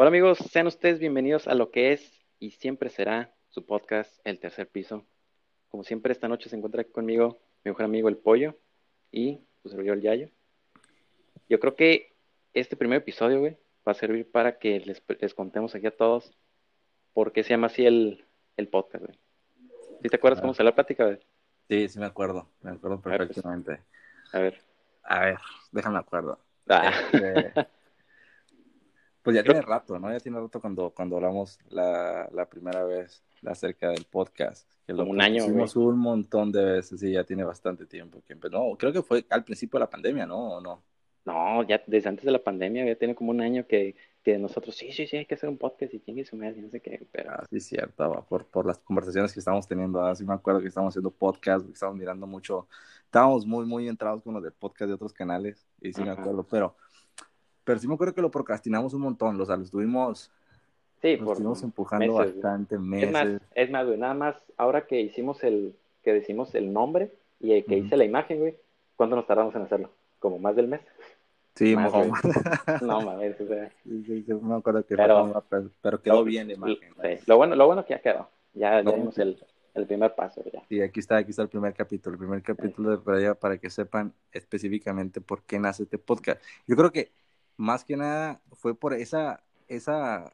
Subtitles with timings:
[0.00, 4.38] Hola amigos, sean ustedes bienvenidos a lo que es y siempre será su podcast El
[4.38, 5.04] Tercer Piso.
[5.70, 8.54] Como siempre, esta noche se encuentra aquí conmigo mi mejor amigo El Pollo
[9.10, 10.28] y su servidor El Yayo.
[11.48, 12.14] Yo creo que
[12.54, 13.56] este primer episodio, güey,
[13.86, 16.32] va a servir para que les, les contemos aquí a todos
[17.12, 18.24] por qué se llama así el,
[18.56, 19.18] el podcast, güey.
[20.00, 20.42] ¿Sí te acuerdas Ah.
[20.42, 21.18] cómo se la plática, güey?
[21.68, 23.18] Sí, sí me acuerdo, me acuerdo ver, pues.
[23.28, 23.80] perfectamente.
[24.32, 24.62] A ver.
[25.02, 25.38] A ver,
[25.72, 26.38] déjame acuerdo.
[26.68, 27.66] Ah, Este,
[29.28, 30.10] pues ya tiene rato, ¿no?
[30.10, 34.66] Ya tiene rato cuando, cuando hablamos la, la primera vez acerca del podcast.
[34.86, 38.22] Que lo Como un año, hicimos un montón de veces, sí, ya tiene bastante tiempo.
[38.26, 40.54] Que no, creo que fue al principio de la pandemia, ¿no?
[40.54, 40.82] ¿O no?
[41.26, 44.74] no, ya desde antes de la pandemia, ya tiene como un año que, que nosotros,
[44.74, 47.06] sí, sí, sí, hay que hacer un podcast y chingue su madre, no sé qué,
[47.12, 50.02] pero Ah, sí, cierto, va, por, por las conversaciones que estábamos teniendo.
[50.02, 52.66] Ah, sí me acuerdo que estábamos haciendo podcast, que estábamos mirando mucho.
[53.04, 56.22] Estábamos muy, muy entrados con los del podcast de otros canales, y sí me Ajá.
[56.22, 56.76] acuerdo, pero,
[57.68, 60.30] pero sí me acuerdo que lo procrastinamos un montón, o sea, lo estuvimos,
[61.02, 63.40] sí, lo por estuvimos empujando meses, bastante Es más, meses.
[63.54, 67.64] es más, güey, nada más ahora que hicimos el, que decimos el nombre y el
[67.64, 67.84] que Ujú.
[67.86, 68.56] hice la imagen, güey,
[68.96, 69.90] ¿cuánto nos tardamos en hacerlo?
[70.18, 70.80] ¿Como más del mes?
[71.54, 71.92] Sí, más.
[72.82, 76.24] No mames, o sea, sí, sí, sí, me acuerdo que Pero- pero, pero quedó lo-
[76.24, 76.76] bien la imagen.
[77.02, 79.36] sí, lo bueno, lo bueno que ya quedó, ya, ya No, dimos el,
[79.74, 80.62] el primer paso, ya.
[80.68, 83.58] Y aquí está, aquí está el primer capítulo, el primer capítulo de por allá para
[83.58, 86.40] que sepan específicamente por qué nace este podcast.
[86.66, 87.10] Yo creo que
[87.58, 90.32] más que nada fue por esa, esa,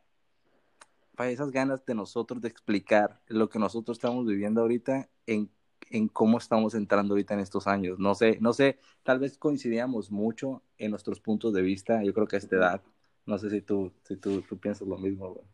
[1.16, 5.48] para esas ganas de nosotros de explicar lo que nosotros estamos viviendo ahorita en,
[5.90, 7.98] en cómo estamos entrando ahorita en estos años.
[7.98, 12.26] No sé, no sé, tal vez coincidíamos mucho en nuestros puntos de vista, yo creo
[12.28, 12.82] que a esta edad,
[13.26, 15.44] no sé si tú, si tú, tú piensas lo mismo, güey.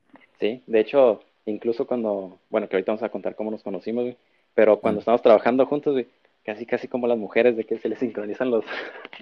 [0.41, 4.17] Sí, de hecho, incluso cuando, bueno, que ahorita vamos a contar cómo nos conocimos, güey,
[4.55, 5.03] pero cuando Mm.
[5.03, 6.09] estamos trabajando juntos, güey,
[6.45, 8.65] casi, casi como las mujeres, de que se les sincronizan los,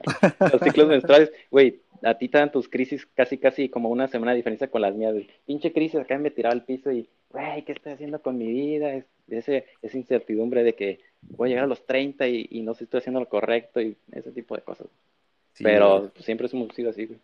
[0.52, 4.32] los ciclos menstruales, güey, a ti te dan tus crisis casi, casi como una semana
[4.32, 5.28] de diferencia con las mías, güey.
[5.46, 8.92] Pinche crisis, acá me tiraba al piso y, güey, ¿qué estoy haciendo con mi vida?
[8.92, 12.74] Es, ese, esa incertidumbre de que voy a llegar a los 30 y, y no
[12.74, 14.86] sé si estoy haciendo lo correcto y ese tipo de cosas.
[15.52, 17.18] Sí, pero pues, siempre hemos sido así, güey.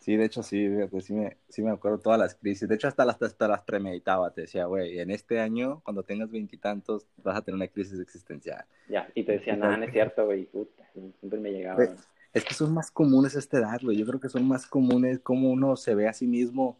[0.00, 2.68] Sí, de hecho sí, fíjate, sí me, sí me acuerdo todas las crisis.
[2.68, 4.30] De hecho, hasta las, hasta las premeditaba.
[4.30, 8.64] Te decía, güey, en este año, cuando tengas veintitantos, vas a tener una crisis existencial.
[8.88, 11.84] Ya, y te decían, nada, no es cierto, güey, puta, siempre me llegaba.
[12.32, 13.96] Es que son más comunes a esta edad, güey.
[13.96, 16.78] Yo creo que son más comunes cómo uno se ve a sí mismo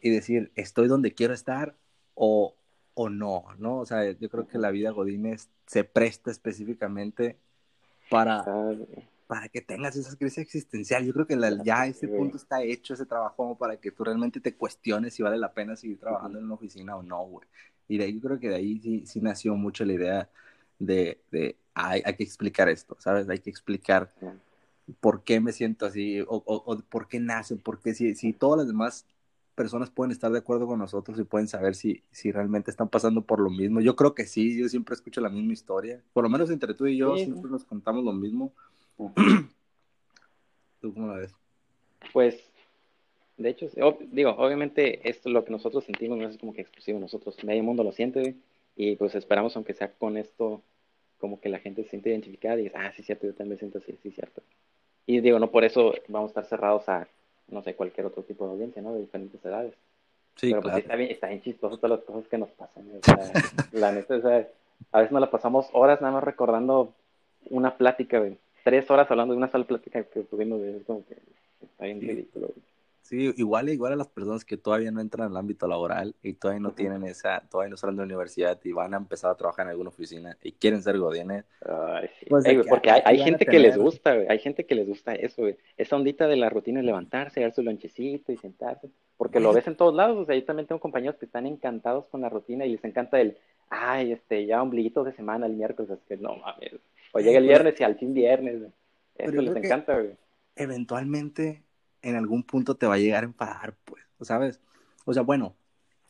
[0.00, 1.74] y decir, estoy donde quiero estar
[2.14, 2.54] o,
[2.94, 3.78] o no, ¿no?
[3.78, 7.36] O sea, yo creo que la vida Godínez se presta específicamente
[8.10, 8.74] para, Ah,
[9.28, 11.06] para que tengas esas crisis existenciales.
[11.06, 14.02] Yo creo que la- ya a ese punto está hecho ese trabajo para que tú
[14.02, 17.46] realmente te cuestiones si vale la pena seguir trabajando en una oficina o no, güey.
[17.88, 20.30] Y de ahí yo creo que de ahí sí, sí nació mucho la idea
[20.80, 23.28] de, de hay, hay que explicar esto, ¿sabes?
[23.28, 24.12] Hay que explicar
[25.00, 28.32] por qué me siento así o, o, o por qué nace, por qué si, si
[28.32, 29.04] todas las demás
[29.54, 33.22] personas pueden estar de acuerdo con nosotros y pueden saber si, si realmente están pasando
[33.22, 33.80] por lo mismo.
[33.80, 36.00] Yo creo que sí, yo siempre escucho la misma historia.
[36.12, 37.52] Por lo menos entre tú y yo Sí, siempre sí.
[37.52, 38.52] nos contamos lo mismo.
[40.80, 41.34] ¿Tú cómo la ves?
[42.12, 42.50] Pues,
[43.36, 43.68] de hecho,
[44.10, 47.84] digo, obviamente esto lo que nosotros sentimos no es como que exclusivo nosotros, medio mundo
[47.84, 48.34] lo siente,
[48.76, 50.62] y pues esperamos, aunque sea con esto,
[51.18, 53.78] como que la gente se siente identificada y dice, ah, sí, cierto, yo también siento
[53.78, 54.42] así, sí, cierto.
[55.06, 57.08] Y digo, no por eso vamos a estar cerrados a,
[57.48, 58.94] no sé, cualquier otro tipo de audiencia, ¿no?
[58.94, 59.74] De diferentes edades.
[60.36, 60.78] Sí, Pero pues claro.
[60.78, 63.18] está bien, está bien chistoso todas las cosas que nos pasan, o sea,
[63.72, 64.48] la neta, o sea,
[64.92, 66.94] a veces nos la pasamos horas nada más recordando
[67.50, 71.16] una plática, güey, tres horas hablando de una sola plática que tuvimos, es como que
[71.62, 72.06] está bien Sí.
[72.06, 72.68] ridículo, güey.
[73.08, 76.60] Sí, igual, igual a las personas que todavía no entran al ámbito laboral y todavía
[76.60, 79.64] no tienen esa, todavía no salen de la universidad y van a empezar a trabajar
[79.64, 81.46] en alguna oficina y quieren ser godines.
[81.66, 82.26] Ay, sí.
[82.28, 84.26] Pues Ey, porque hay, gente que les gusta, güey.
[84.28, 85.56] Hay gente que les gusta eso, güey.
[85.78, 88.90] Esa ondita de la rutina de levantarse, dar su lonchecito y sentarse.
[89.16, 90.18] Porque lo ves en todos lados.
[90.18, 93.18] O sea, yo también tengo compañeros que están encantados con la rutina y les encanta
[93.18, 93.38] el,
[93.70, 95.92] ay, este, ya ombliguito de semana el miércoles.
[95.92, 96.74] Es que no mames.
[97.12, 98.58] O llega el Pero- viernes y al fin viernes.
[98.60, 98.72] güey.
[99.16, 100.16] Eso les encanta, güey.
[100.56, 101.64] eventualmente
[102.02, 104.60] en algún punto te va a llegar a enfadar, pues, ¿sabes?
[105.04, 105.56] O sea, bueno,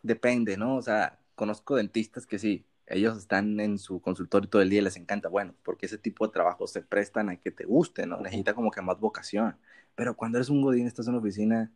[0.02, 0.76] depende, ¿no?
[0.76, 4.84] O sea, conozco dentistas que sí, ellos están en su consultorio todo el día y
[4.84, 8.20] les encanta, bueno, porque ese tipo de trabajo se prestan a que te guste, ¿no?
[8.20, 9.56] Necesita como que más vocación.
[9.94, 11.70] Pero cuando eres un godín, estás en una oficina,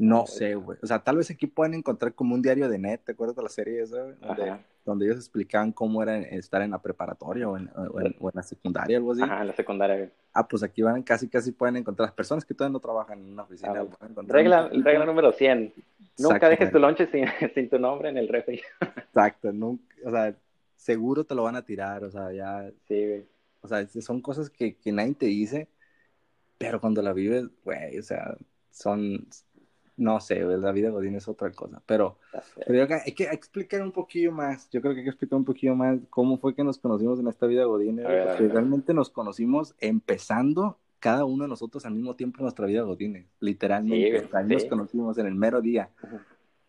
[0.00, 0.78] no sé, güey.
[0.82, 3.42] O sea, tal vez aquí pueden encontrar como un diario de net, ¿te acuerdas de
[3.42, 4.02] la serie esa?
[4.02, 8.28] Donde, donde ellos explicaban cómo era estar en la preparatoria o en, o en- o
[8.28, 9.22] en la secundaria, algo así.
[9.22, 10.10] Ajá, en la secundaria, güey.
[10.32, 13.32] Ah, pues aquí van, casi, casi pueden encontrar las personas que todavía no trabajan en
[13.32, 13.72] una oficina.
[14.00, 15.74] Ah, Regla, un regla número 100.
[16.18, 17.24] Nunca dejes tu lonche sin,
[17.54, 18.60] sin tu nombre en el refri.
[18.80, 20.34] Exacto, nunca, o sea,
[20.76, 23.26] seguro te lo van a tirar, o sea, ya, Sí, güey.
[23.60, 25.68] o sea, son cosas que, que nadie te dice,
[26.58, 28.36] pero cuando la vives, güey, o sea,
[28.70, 29.26] son,
[30.00, 32.16] no sé, la vida Godín es otra cosa, pero,
[32.66, 35.74] pero hay que explicar un poquillo más, yo creo que hay que explicar un poquillo
[35.76, 40.78] más cómo fue que nos conocimos en esta vida Godín, porque realmente nos conocimos empezando
[41.00, 45.26] cada uno de nosotros al mismo tiempo en nuestra vida Godín, literalmente, nos conocimos en
[45.26, 45.90] el mero día,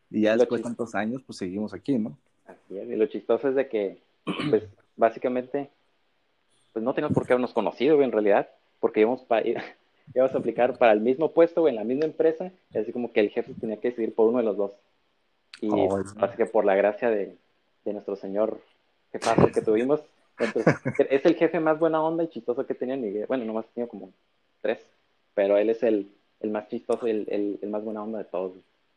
[0.10, 2.18] y ya después de tantos años, pues seguimos aquí, ¿no?
[2.45, 4.01] Así es, y lo chistoso es de que,
[4.50, 4.63] pues,
[4.98, 5.69] básicamente,
[6.74, 8.50] pues no tenemos por qué habernos conocido, en realidad,
[8.81, 9.44] porque íbamos, para
[10.13, 13.19] ibas a aplicar para el mismo puesto o en la misma empresa, así como que
[13.19, 14.71] el jefe tenía que decidir por uno de los dos.
[15.62, 17.38] Y oh, así que por la gracia de,
[17.86, 18.59] de nuestro señor
[19.12, 20.01] jefazo que tuvimos,
[21.09, 23.25] es el jefe más buena onda y chistoso que tenía Miguel.
[23.27, 24.12] Bueno, nomás tenía como
[24.62, 24.80] tres,
[25.33, 28.53] pero él es el, el más chistoso y el, el, más buena onda de todos.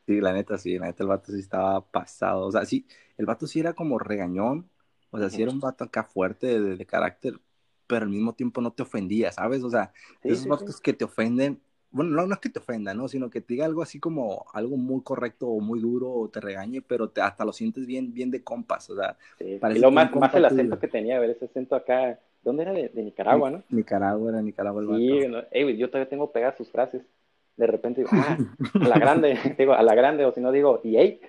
[0.07, 2.47] Sí, la neta, sí, la neta el vato sí estaba pasado.
[2.47, 2.87] O sea, sí,
[3.17, 4.69] el vato sí era como regañón,
[5.11, 7.35] o sea, sí era un vato acá fuerte de, de carácter,
[7.87, 9.63] pero al mismo tiempo no te ofendía, ¿sabes?
[9.63, 9.93] O sea,
[10.23, 11.61] esos vatos que te ofenden,
[11.91, 13.09] bueno, no, no es que te ofenda, ¿no?
[13.09, 16.41] Sino que te diga algo así como algo muy correcto o muy duro o te
[16.41, 19.17] regañe, pero te, hasta lo sientes bien, bien de compas, o sea.
[19.39, 19.61] Sí.
[19.63, 22.73] Y lo más, más el acento que tenía, a ver, ese acento acá, ¿dónde era?
[22.73, 23.63] De, Nicaragua, ¿no?
[23.71, 27.03] Nicaragua, era Nicaragua el Sí, no, yo todavía tengo pegadas sus frases.
[27.57, 28.39] De repente digo, ah,
[28.75, 31.21] a la grande, digo, a la grande, o si no digo, y hey,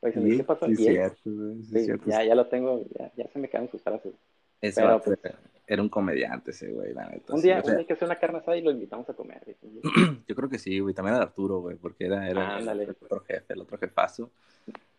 [0.00, 0.66] ¿qué pasó?
[0.66, 2.04] Sí, cierto, sí, cierto.
[2.06, 4.14] Ya, ya lo tengo, ya, ya se me caen sus frases.
[4.60, 5.18] Pero, pues,
[5.66, 7.34] era un comediante ese güey, la neta.
[7.34, 9.42] Un día, un día hay que hacer una carne asada y lo invitamos a comer.
[10.28, 10.94] Yo creo que sí, güey.
[10.94, 14.30] También a Arturo, güey, porque era, era el, otro jefe, el otro jefazo.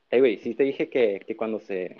[0.09, 1.95] Hey, güey, sí te dije que, que cuando se,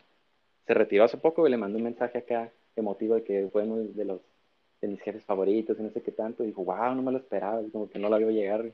[0.65, 3.77] se retiró hace poco, güey, le mandé un mensaje acá emotivo de que fue uno
[3.77, 4.21] de los
[4.81, 6.43] de mis jefes favoritos y no sé qué tanto.
[6.43, 8.73] Y dijo, wow, no me lo esperaba, como que no lo vio llegar, güey.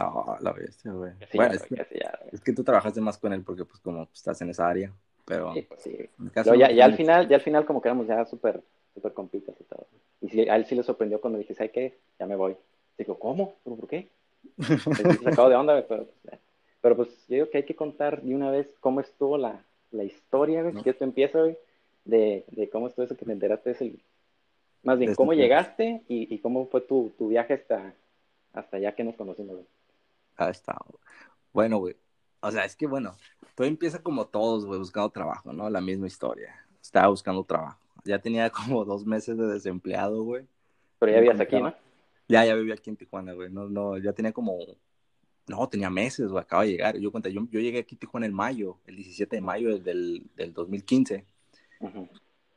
[0.00, 1.12] Oh, la bestia, güey.
[1.34, 1.86] bueno, es, que,
[2.32, 4.90] es, que, tú trabajaste más con él porque, pues, como estás en esa área,
[5.26, 5.52] pero...
[5.52, 5.98] Sí, pues sí.
[6.56, 8.62] ya, ya, al final, ya al final como que éramos ya súper
[8.94, 9.86] súper compitas y todo.
[10.20, 11.98] Y a él sí le sorprendió cuando dije, ¿sabes qué?
[12.18, 12.56] Ya me voy.
[12.98, 13.54] Digo, ¿cómo?
[13.64, 14.08] ¿Pero por qué?
[14.58, 16.40] Se acabó de onda, pero, pues,
[16.80, 20.04] pero pues yo digo que hay que contar de una vez cómo estuvo la, la
[20.04, 20.74] historia, güey.
[20.74, 20.82] No.
[20.82, 21.56] Si esto empieza, güey,
[22.04, 23.70] de, de cómo estuvo eso que te enteraste.
[23.70, 24.00] Es el,
[24.82, 27.94] más bien, cómo llegaste y, y, cómo fue tu, tu viaje hasta,
[28.52, 29.66] hasta allá que nos conocimos, güey.
[30.36, 30.76] Ah, está.
[31.52, 31.96] Bueno, güey.
[32.40, 33.14] O sea, es que bueno,
[33.54, 35.70] todo empieza como todos, güey, buscando trabajo, ¿no?
[35.70, 36.54] La misma historia.
[36.80, 40.46] Estaba buscando trabajo ya tenía como dos meses de desempleado, güey.
[40.98, 41.74] Pero ya vivías aquí, ¿no?
[42.28, 43.50] Ya, ya vivía aquí en Tijuana, güey.
[43.50, 44.56] No, no, ya tenía como,
[45.48, 46.96] no, tenía meses, güey, acaba de llegar.
[46.98, 50.22] Yo cuenta, yo, yo llegué aquí a Tijuana en mayo, el 17 de mayo del,
[50.36, 51.26] del 2015.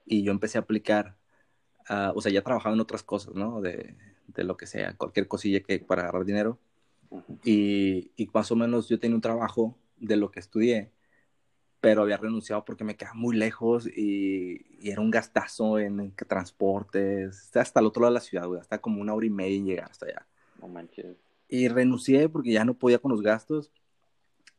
[0.05, 1.15] Y yo empecé a aplicar,
[1.89, 3.59] uh, o sea, ya trabajaba en otras cosas, ¿no?
[3.59, 3.95] De,
[4.27, 6.59] de lo que sea, cualquier cosilla que para agarrar dinero.
[7.43, 10.91] y, y más o menos yo tenía un trabajo de lo que estudié
[11.85, 17.79] pero había renunciado porque me quedaba muy lejos y, era un gastazo en, transportes, hasta
[17.79, 19.91] el otro lado de la ciudad, güey, hasta como una hora y media en llegar
[19.91, 20.25] hasta allá.
[20.59, 21.15] No manches.
[21.47, 23.71] Y renuncié porque ya no podía con los gastos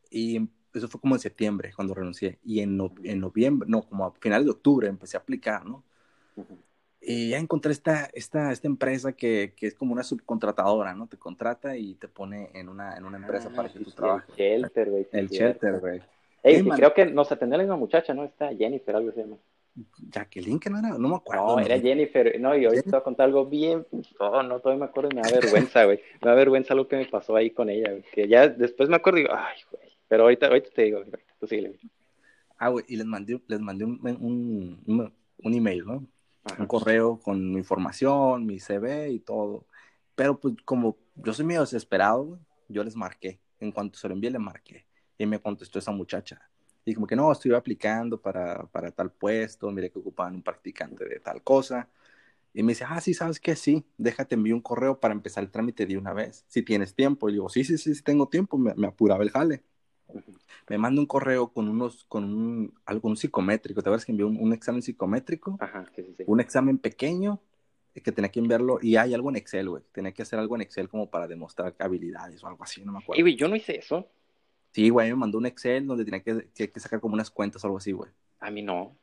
[0.09, 4.13] y eso fue como en septiembre cuando renuncié y en, en noviembre, no, como a
[4.13, 5.83] finales de octubre empecé a aplicar, ¿no?
[7.01, 11.07] Y ya encontré esta, esta, esta empresa que, que, es como una subcontratadora, ¿no?
[11.07, 14.33] Te contrata y te pone en una, en una empresa para que tú trabajes.
[14.37, 15.07] El shelter, güey.
[15.11, 16.01] El shelter, güey.
[16.43, 18.23] Hey, creo que nos atendió la misma muchacha, ¿no?
[18.23, 19.37] Está Jennifer, algo se llama.
[20.09, 21.55] Jacqueline, que no era, no me acuerdo.
[21.55, 23.85] No, era Jennifer, no, y hoy te voy a contar algo bien,
[24.19, 26.97] oh, no, todavía me acuerdo y me da vergüenza, güey, me da vergüenza lo que
[26.97, 29.89] me pasó ahí con ella, güey, que ya después me acuerdo y digo, ay, güey,
[30.07, 31.03] pero ahorita, ahorita te digo,
[31.39, 31.77] tú sigue.
[32.57, 35.13] Ah, güey, y les mandé, les mandé un, un,
[35.43, 36.07] un, email, ¿no?
[36.57, 39.65] Un correo con mi información, mi CV y todo,
[40.15, 44.15] pero pues como yo soy medio desesperado, güey, yo les marqué, en cuanto se lo
[44.15, 44.86] envié, le marqué
[45.17, 46.41] y me contestó esa muchacha.
[46.85, 51.05] Y como que no, estoy aplicando para, para tal puesto, mire que ocupaban un practicante
[51.05, 51.89] de tal cosa.
[52.53, 53.55] Y me dice, ah, sí, ¿sabes qué?
[53.55, 57.29] Sí, déjate envío un correo para empezar el trámite de una vez, si tienes tiempo.
[57.29, 59.63] Y digo, sí, sí, sí, sí tengo tiempo, me, me apuraba el jale.
[60.69, 64.53] Me manda un correo con unos, con un, algo, psicométrico, ¿te acuerdas que envió un,
[64.53, 65.57] examen psicométrico?
[65.59, 67.41] Ajá, sí, sí, Un examen pequeño
[67.93, 70.61] que tenía que enviarlo, y hay algo en Excel, güey, tenía que hacer algo en
[70.61, 73.19] Excel como para demostrar habilidades o algo así, no me acuerdo.
[73.19, 74.07] Y, güey, yo no hice eso.
[74.71, 77.67] Sí, güey, me mandó un Excel donde tenía que, que, sacar como unas cuentas o
[77.67, 78.11] algo así, güey.
[78.39, 78.95] A mí no.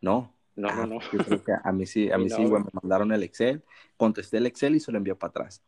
[0.00, 0.32] ¿No?
[0.54, 0.98] No, no, ah, no.
[1.64, 3.62] a mí sí, a mí sí, güey, me mandaron el Excel,
[3.96, 5.62] contesté el Excel y se lo envió para atrás.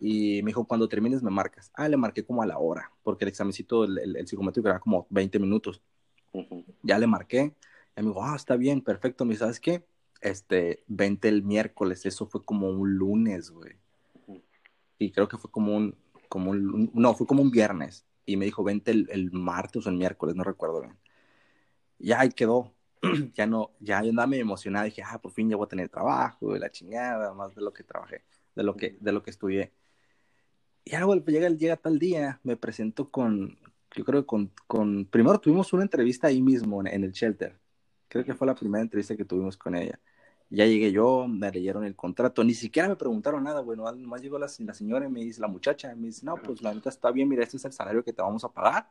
[0.00, 1.70] Y me dijo, cuando termines me marcas.
[1.74, 5.06] Ah, le marqué como a la hora, porque el examencito, el, el, psicométrico era como
[5.10, 5.82] 20 minutos.
[6.82, 7.54] Ya le marqué.
[7.96, 9.24] Y me dijo, ah, está bien, perfecto.
[9.24, 9.84] Me ¿sabes qué?
[10.20, 12.04] Este, vente el miércoles.
[12.04, 13.76] Eso fue como un lunes, güey.
[14.98, 15.96] Y creo que fue como un,
[16.28, 19.96] como un, no, fue como un viernes y me dijo, vente el, martes o el
[19.96, 20.96] miércoles, no recuerdo bien.
[21.98, 22.74] Ya ahí quedó.
[23.34, 26.56] ya no, ya yo andaba emocionado, dije, ah, por fin ya voy a tener trabajo,
[26.56, 29.72] la chingada, más de lo que trabajé, de lo que, de lo que estudié.
[30.84, 33.58] ya, güey, llega, llega tal día, me presento con,
[33.94, 37.58] yo creo que con, con, primero tuvimos una entrevista ahí mismo en, en el shelter.
[38.08, 40.00] Creo que fue la primera entrevista que tuvimos con ella.
[40.54, 44.38] Ya llegué yo, me leyeron el contrato, ni siquiera me preguntaron nada, bueno, nomás llegó
[44.38, 47.10] la, la señora y me dice, la muchacha, me dice, no, pues la neta está
[47.10, 48.88] bien, mira, este es el salario que te vamos a pagar.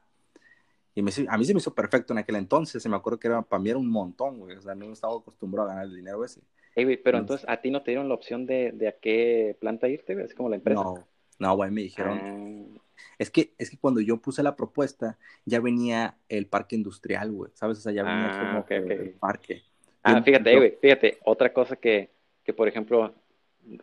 [0.96, 3.28] Y me, a mí se me hizo perfecto en aquel entonces, se me acuerdo que
[3.28, 5.96] era, para mí era un montón, güey, o sea, no estaba acostumbrado a ganar el
[5.96, 6.42] dinero ese.
[6.76, 9.56] Hey, güey, pero entonces, ¿a ti no te dieron la opción de, de a qué
[9.60, 10.26] planta irte, güey?
[10.26, 10.84] Así como la empresa.
[10.84, 11.08] No,
[11.40, 12.80] no, güey, me dijeron, Ah,
[13.18, 17.52] es que, es que cuando yo puse la propuesta, ya venía el parque industrial, güey,
[17.54, 17.78] ¿sabes?
[17.80, 19.64] O sea, ya venía Ah, como el parque.
[20.04, 22.10] Ah, fíjate, güey, fíjate, otra cosa que,
[22.44, 23.14] que, por ejemplo,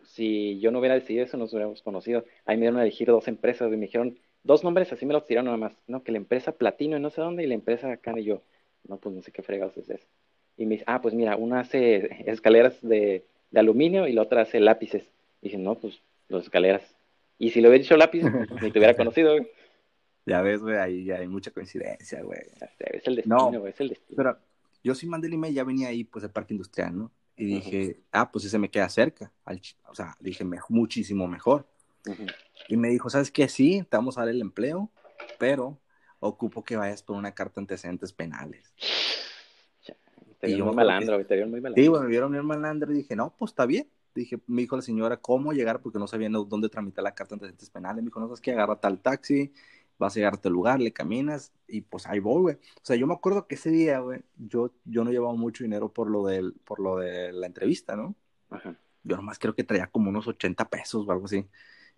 [0.03, 2.25] si yo no hubiera decidido eso, nos hubiéramos conocido.
[2.45, 5.25] Ahí me dieron a elegir dos empresas y me dijeron dos nombres, así me los
[5.25, 5.73] tiraron nada más.
[5.87, 8.41] No, que la empresa Platino y no sé dónde y la empresa acá y yo.
[8.87, 10.07] No, pues no sé qué fregados es eso.
[10.57, 14.41] Y me dice, ah, pues mira, una hace escaleras de, de aluminio y la otra
[14.41, 15.03] hace lápices.
[15.41, 16.95] Y dije, no, pues las escaleras.
[17.39, 18.23] Y si le hubiera dicho lápiz,
[18.61, 19.47] ni te hubiera conocido, güey.
[20.23, 22.39] Ya ves, güey, ahí ya hay mucha coincidencia, güey.
[22.77, 23.65] Es el destino, No.
[23.65, 24.15] es el destino.
[24.15, 24.37] Pero
[24.83, 27.11] yo sí mandé el email, ya venía ahí, pues, el parque industrial, ¿no?
[27.35, 29.31] Y dije, ah, pues ese me queda cerca.
[29.45, 31.67] al o sea, dije, me- muchísimo mejor.
[32.05, 32.25] Ujú.
[32.67, 33.47] Y me dijo, ¿sabes qué?
[33.47, 34.91] Sí, te vamos a dar el empleo,
[35.39, 35.79] pero
[36.19, 38.73] ocupo que vayas por una carta de antecedentes penales.
[40.39, 41.83] Te vieron muy malandro, te vieron muy malandro.
[41.83, 43.87] Sí, bueno, me vieron bien malandro y dije, no, pues está bien.
[44.15, 45.81] Dije, me dijo la señora, ¿cómo llegar?
[45.81, 48.03] Porque no sabía dónde tramitar la carta de antecedentes penales.
[48.03, 49.53] Me dijo, no sabes qué, agarra tal taxi,
[50.01, 52.55] vas a llegar a tal lugar, le caminas y pues ahí voy, güey.
[52.55, 55.89] O sea, yo me acuerdo que ese día, güey, yo, yo no llevaba mucho dinero
[55.93, 58.15] por lo, del, por lo de la entrevista, ¿no?
[58.49, 58.75] Ajá.
[59.03, 61.45] Yo nomás creo que traía como unos 80 pesos o algo así.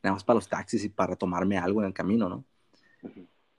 [0.04, 2.46] Nada más para los taxis y para tomarme algo en el camino, ¿no?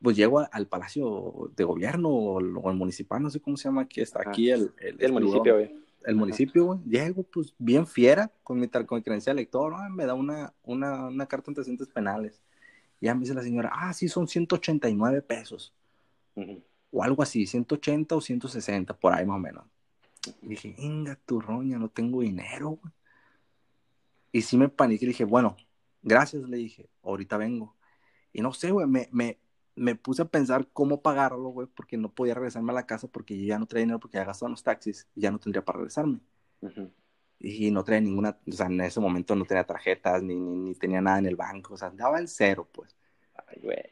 [0.02, 3.64] Pues llego a- al Palacio de Gobierno o o el municipal, no sé cómo se
[3.64, 4.30] llama, que está Ajá.
[4.30, 5.64] aquí el, el, El municipio, güey.
[6.02, 6.14] el Ajá.
[6.14, 6.80] municipio, güey.
[6.84, 11.06] Llego, pues, bien fiera con mi, con mi credencial lector, ah, me da una, una,
[11.08, 12.42] una carta de antecedentes penales.
[13.00, 15.74] Ya me dice la señora, ah, sí, son 189 pesos,
[16.34, 16.62] Ujú.
[16.90, 19.64] o algo así, 180 o 160, por ahí más o menos.
[20.42, 22.92] Y dije, venga, tu roña, no tengo dinero, güey.
[24.32, 25.56] Y sí me paniqué y dije, bueno,
[26.02, 27.76] gracias, le dije, ahorita vengo.
[28.32, 29.38] Y no sé, güey, me, me,
[29.76, 33.38] me puse a pensar cómo pagarlo, güey, porque no podía regresarme a la casa porque
[33.38, 35.78] yo ya no traía dinero porque ya gastaba los taxis y ya no tendría para
[35.78, 36.20] regresarme.
[36.60, 36.90] Ujú.
[37.46, 40.74] Y no traía ninguna, o sea, en ese momento no tenía tarjetas ni, ni, ni
[40.74, 42.96] tenía nada en el banco, o sea, andaba en cero, pues.
[43.46, 43.84] Ay, güey.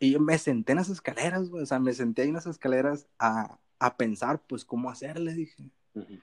[0.00, 2.48] Y yo me senté en las escaleras, güey, o sea, me senté ahí en las
[2.48, 5.62] escaleras a, a pensar, pues, cómo hacerle, dije.
[5.94, 6.18] Ujú.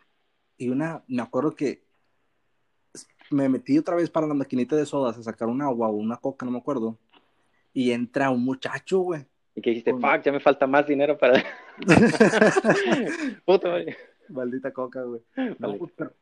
[0.57, 1.85] Y una, me acuerdo que
[3.31, 6.17] me metí otra vez para la maquinita de sodas a sacar un agua o una
[6.17, 6.99] coca, no me acuerdo.
[7.71, 9.25] Y entra un muchacho, güey.
[9.55, 11.41] Y que dijiste, fuck, ya me falta más dinero para.
[13.45, 13.95] Puta, güey.
[14.27, 15.21] Maldita coca, güey.
[15.59, 16.13] No, pero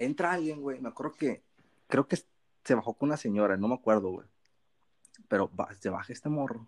[0.00, 0.80] entra alguien, güey.
[0.80, 1.42] Me acuerdo que,
[1.86, 2.16] creo que
[2.64, 4.26] se bajó con una señora, no me acuerdo, güey.
[5.28, 6.66] Pero va- se baja este morro,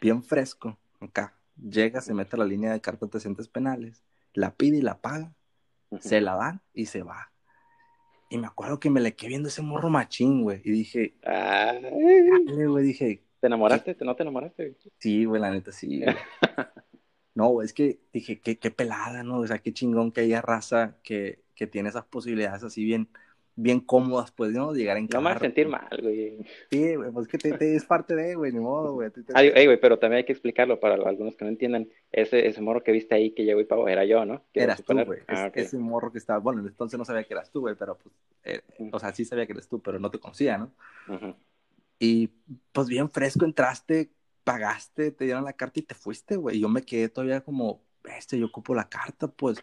[0.00, 1.34] bien fresco, acá.
[1.56, 5.00] Llega, se mete a la línea de cartas de antecedentes penales, la pide y la
[5.00, 5.32] paga,
[6.00, 7.30] se la dan y se va.
[8.28, 10.60] Y me acuerdo que me le quedé viendo ese morro machín, güey.
[10.64, 13.96] Y dije, dale, güey, dije, ¿Te enamoraste?
[14.00, 14.76] ¿No te enamoraste?
[14.98, 16.16] sí, güey, la neta, sí, güey.
[17.36, 19.38] No, güey, es que dije, qué, qué pelada, ¿no?
[19.38, 23.08] O sea, qué chingón que haya raza que, que tiene esas posibilidades así bien,
[23.56, 24.72] bien cómodas, pues, ¿no?
[24.72, 25.46] De llegar en No me hagas carro.
[25.46, 26.38] sentir mal, güey.
[26.70, 29.10] Sí, güey, pues que te, te- es parte de, güey, ni modo, güey.
[29.10, 31.88] Te- Ay, ey, güey, pero también hay que explicarlo para algunos que no entiendan.
[32.10, 34.42] Ese, ese morro que viste ahí que llegó y pagó era yo, ¿no?
[34.54, 35.20] Eras tú, güey.
[35.28, 35.56] Ah, Es- ok.
[35.58, 38.60] Ese morro que estaba, bueno, entonces no sabía que eras tú, güey, pero pues, eh,
[38.92, 40.72] o sea, sí sabía que eres tú, pero no te conocía, ¿no?
[41.08, 41.34] Ujú.
[41.98, 42.28] Y
[42.72, 44.10] pues bien fresco entraste,
[44.42, 46.56] pagaste, te dieron la carta y te fuiste, güey.
[46.56, 49.62] Y yo me quedé todavía como, este, yo ocupo la carta, pues.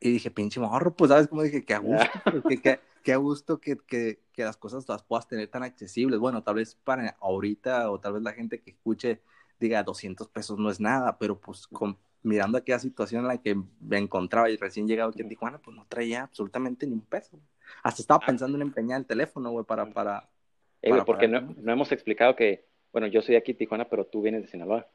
[0.00, 1.64] Y dije, pinche morro, pues, ¿sabes cómo dije?
[1.64, 5.02] Que a gusto, pues, que, que, que a gusto que, que, que las cosas las
[5.02, 6.18] puedas tener tan accesibles.
[6.18, 9.20] Bueno, tal vez para ahorita o tal vez la gente que escuche
[9.58, 13.60] diga 200 pesos no es nada, pero pues con, mirando aquella situación en la que
[13.80, 17.38] me encontraba y recién llegado aquí en Tijuana, pues no traía absolutamente ni un peso.
[17.82, 18.26] Hasta estaba Ah.
[18.26, 20.30] pensando en empeñar el teléfono, güey, para, para,
[20.80, 23.86] Ey, güey, para porque no, no hemos explicado que, bueno, yo soy de aquí, Tijuana,
[23.88, 24.88] pero tú vienes de Sinaloa.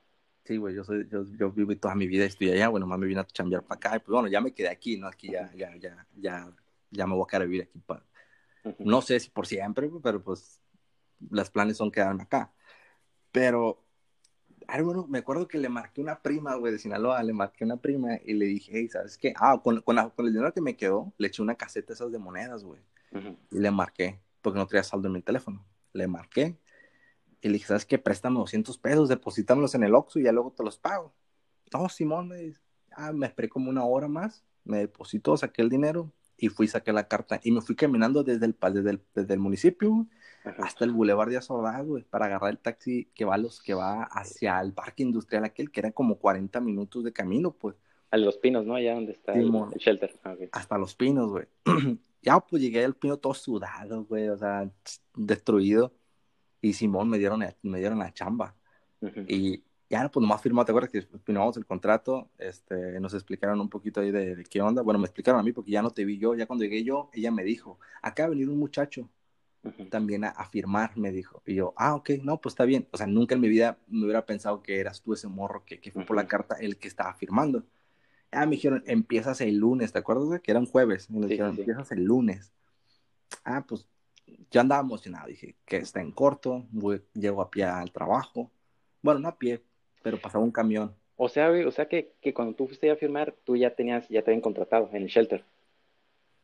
[0.45, 3.07] Sí, güey, yo soy, yo, yo vivo toda mi vida, estoy allá, bueno, más me
[3.07, 5.07] vine a chambear para acá, y pues bueno, ya me quedé aquí, ¿no?
[5.07, 6.53] Aquí ya, ya, ya, ya,
[6.91, 7.79] ya me voy a quedar a vivir aquí.
[7.79, 8.03] pa-.
[8.77, 10.61] No sé si por siempre, pero pues
[11.31, 12.53] los planes son quedarme acá.
[13.31, 13.83] Pero,
[14.67, 17.77] ay, bueno, me acuerdo que le marqué una prima, güey, de Sinaloa, le marqué una
[17.77, 19.33] prima y le dije, hey, ¿sabes qué?
[19.37, 22.11] Ah, con, con, la- con el dinero que me quedó, le eché una caseta esas
[22.11, 22.81] de monedas, güey.
[23.11, 23.35] Ujú.
[23.49, 25.65] Y le marqué, porque no traía saldo en mi teléfono.
[25.93, 26.55] Le marqué
[27.45, 27.99] y le dije, ¿sabes qué?
[27.99, 31.13] Préstame 200 pesos, deposítamelos en el Oxxo y ya luego te los pago.
[31.71, 32.59] No, Simón, me dice.
[32.91, 36.91] Ah, me esperé como una hora más, me depositó, saqué el dinero y fui, saqué
[36.91, 40.07] la carta y me fui caminando desde el, desde el, desde el municipio
[40.57, 44.03] hasta el Boulevard de Azordaz, güey, para agarrar el taxi que va, los, que va
[44.05, 47.75] hacia el parque industrial aquel, que era como 40 minutos de camino, pues.
[48.09, 48.73] A Los Pinos, ¿no?
[48.73, 50.19] Allá donde está el, el, shelter.
[50.23, 51.45] Ah, hasta Los Pinos, güey.
[52.23, 54.67] ya, pues llegué al Pino todo sudado, güey, o sea,
[55.15, 55.93] destruido.
[56.65, 58.55] Y Simón me dieron, me dieron la chamba.
[59.27, 62.31] Y ya, pues nomás firmó, ¿te acuerdas que firmamos el contrato?
[62.39, 64.81] Este, nos explicaron un poquito ahí de, qué onda.
[64.81, 66.33] Bueno, me explicaron a mí porque ya no te vi yo.
[66.33, 69.07] Ya cuando llegué yo, ella me dijo, acá ha venido un muchacho
[69.91, 71.43] también a, firmar, me dijo.
[71.45, 72.87] Y yo, ah, ok, no, pues está bien.
[72.89, 75.79] O sea, nunca en mi vida me hubiera pensado que eras tú ese morro que,
[75.79, 77.63] que fue por la carta el que estaba firmando.
[78.31, 80.41] Ah, me dijeron, empiezas el lunes, ¿te acuerdas?
[80.41, 81.11] Que era un jueves.
[81.11, 82.51] Me dijeron, empiezas el lunes.
[83.43, 83.85] Ah, pues
[84.51, 85.27] yo andaba emocionado.
[85.27, 86.65] Dije, que está en corto,
[87.13, 88.51] llego a pie al trabajo.
[89.01, 89.61] Bueno, no a pie,
[90.01, 90.95] pero pasaba un camión.
[91.17, 94.21] O sea, o sea que, que cuando tú fuiste a firmar, tú ya tenías, ya
[94.21, 95.43] te habían contratado en el shelter.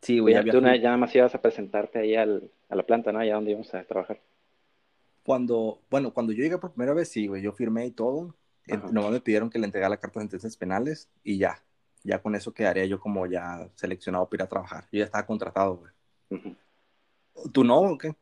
[0.02, 0.34] Sí, güey.
[0.34, 3.20] Ya, tú ya nada más ibas a presentarte ahí al, a la planta, ¿no?
[3.20, 4.20] Allá donde íbamos a trabajar.
[5.24, 8.36] Cuando, bueno, cuando yo llegué por primera vez, sí, güey, yo firmé y todo.
[8.68, 11.62] Eh, nomás me pidieron que le entregara la carta de sentencias penales y ya.
[12.04, 14.86] Ya con eso quedaría yo como ya seleccionado para ir a trabajar.
[14.92, 16.56] Yo ya estaba contratado, güey.
[17.52, 18.14] ¿Tú no o qué?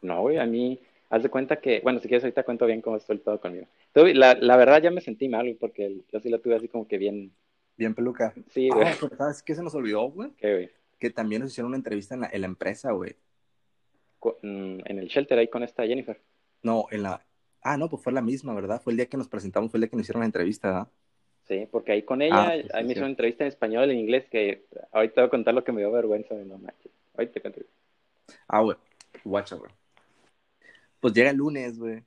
[0.00, 2.96] No, güey, a mí, haz de cuenta que, bueno, si quieres ahorita cuento bien cómo
[2.96, 3.66] estoy todo conmigo.
[3.94, 6.98] La, la verdad ya me sentí mal, porque yo sí la tuve así como que
[6.98, 7.32] bien...
[7.76, 8.34] Bien peluca.
[8.50, 8.88] Sí, güey.
[8.88, 10.30] Ah, ¿Sabes qué se nos olvidó, güey?
[10.36, 10.70] ¿Qué, güey?
[10.98, 13.16] Que también nos hicieron una entrevista en la, en la empresa, güey.
[14.42, 16.20] Mm, en el shelter ahí con esta Jennifer.
[16.62, 17.24] No, en la...
[17.62, 18.80] Ah, no, pues fue la misma, ¿verdad?
[18.82, 20.88] Fue el día que nos presentamos, fue el día que nos hicieron la entrevista, ¿verdad?
[21.44, 23.98] Sí, porque ahí con ella, ah, pues ahí me hicieron una entrevista en español, en
[23.98, 26.92] inglés, que ahorita voy a contar lo que me dio vergüenza, no manches.
[27.16, 27.66] Ahorita te.
[28.48, 28.76] Ah, güey,
[29.24, 29.70] guacha, güey.
[31.00, 32.04] Pues llega el lunes, güey.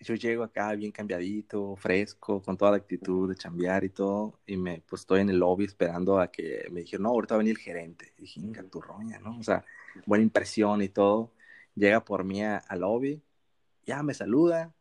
[0.00, 4.56] Yo llego acá bien cambiadito, fresco, con toda la actitud de chambear y todo, y
[4.56, 7.44] me, pues estoy en el lobby esperando a que me dijeron, no, ahorita va a
[7.44, 8.14] venir el gerente.
[8.16, 9.38] Y dije, inga, tu roña, ¿no?
[9.38, 9.64] O sea,
[10.06, 11.32] buena impresión y todo.
[11.74, 13.22] Llega por mí al lobby,
[13.84, 14.74] ya me saluda,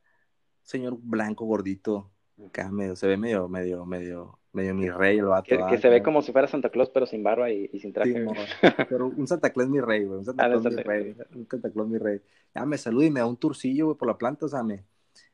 [0.64, 2.12] señor blanco gordito,
[2.48, 5.46] acá medio, se ve medio, medio, medio, medio mi rey el vato.
[5.48, 8.26] Que, que se ve como si fuera Santa Claus, pero sin barba y, sin traje.
[8.90, 11.70] pero un Santa Claus mi rey, güey, un Santa ah, Claus mi rey, un Santa
[11.72, 12.22] Claus mi rey.
[12.56, 14.84] Ya me saluda y me da un turcillo, güey, por la planta, o sea, me,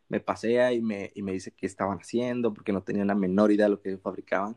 [0.09, 3.51] me pasea y me, y me dice qué estaban haciendo, porque no tenía la menor
[3.51, 4.55] idea de lo que fabricaban.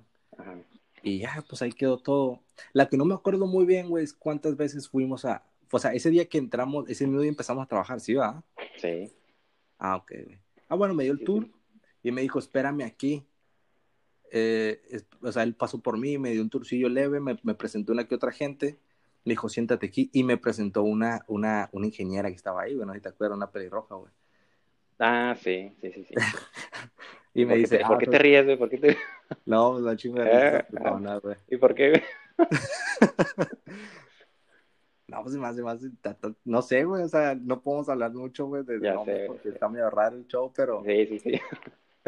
[1.02, 2.42] Y ya, pues ahí quedó todo.
[2.72, 5.92] La que no me acuerdo muy bien, güey, es cuántas veces fuimos a, o sea,
[5.92, 8.42] ese día que entramos, ese mismo día empezamos a trabajar, ¿sí va?
[8.76, 9.12] Sí.
[9.78, 10.12] Ah, ok.
[10.68, 11.48] Ah, bueno, me dio el tour
[12.02, 13.26] y me dijo, espérame aquí.
[14.30, 14.80] Eh,
[15.22, 18.06] o sea, él pasó por mí, me dio un turcillo leve, me, me, presentó una
[18.06, 18.78] que otra gente,
[19.24, 22.94] me dijo, siéntate aquí, y me presentó una, una, una ingeniera que estaba ahí, bueno,
[22.94, 24.12] si te acuerdas, una pelirroja, güey.
[24.98, 26.14] Ah, sí, sí, sí, sí.
[27.34, 28.56] y me dice, ¿por qué te ríes, güey?
[28.56, 28.96] ¿Por qué te...
[29.46, 30.66] No, la chingada.
[31.22, 31.36] güey.
[31.48, 32.02] ¿Y por qué, güey?
[35.08, 35.80] No, pues más, más,
[36.44, 39.88] no sé, güey, o sea, no podemos hablar mucho, güey, de nombre porque está medio
[39.88, 40.82] raro el show, pero...
[40.84, 41.40] Sí, sí, sí.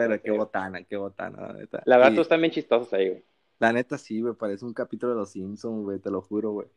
[0.09, 1.83] Pero qué botana, qué botana, la neta.
[1.85, 3.25] La verdad, están bien chistosos ahí, güey.
[3.59, 6.69] La neta sí, güey, parece un capítulo de Los Simpsons, güey, te lo juro, güey.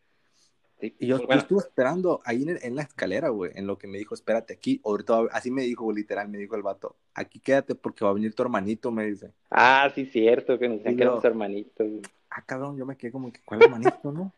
[0.81, 4.53] y yo, estuve esperando ahí en, la escalera, güey, en lo que me dijo, espérate
[4.53, 8.13] aquí, ahorita, así me dijo, literal, me dijo el vato, aquí quédate porque va a
[8.13, 9.31] venir tu hermanito, me dice.
[9.49, 11.85] Ah, sí, cierto, que nos decían que era tu hermanito.
[12.29, 14.33] Ah, cabrón, yo me quedé como que, ¿cuál hermanito, no?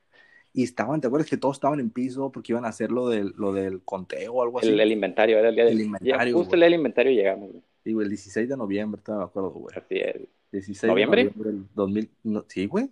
[0.56, 3.34] y estaban, ¿te acuerdas que todos estaban en piso porque iban a hacer lo del,
[3.38, 4.70] lo del conteo o algo así?
[4.70, 6.38] El, inventario, era el día del inventario.
[6.38, 7.52] justo el día del inventario llegamos.
[7.52, 7.64] Güey.
[7.86, 9.76] Güey, el 16 de noviembre, te me acuerdo, güey.
[9.78, 10.16] Así es.
[10.52, 11.26] 16 ¿Noviembre?
[11.26, 12.10] de noviembre 2000,
[12.48, 12.90] sí, güey.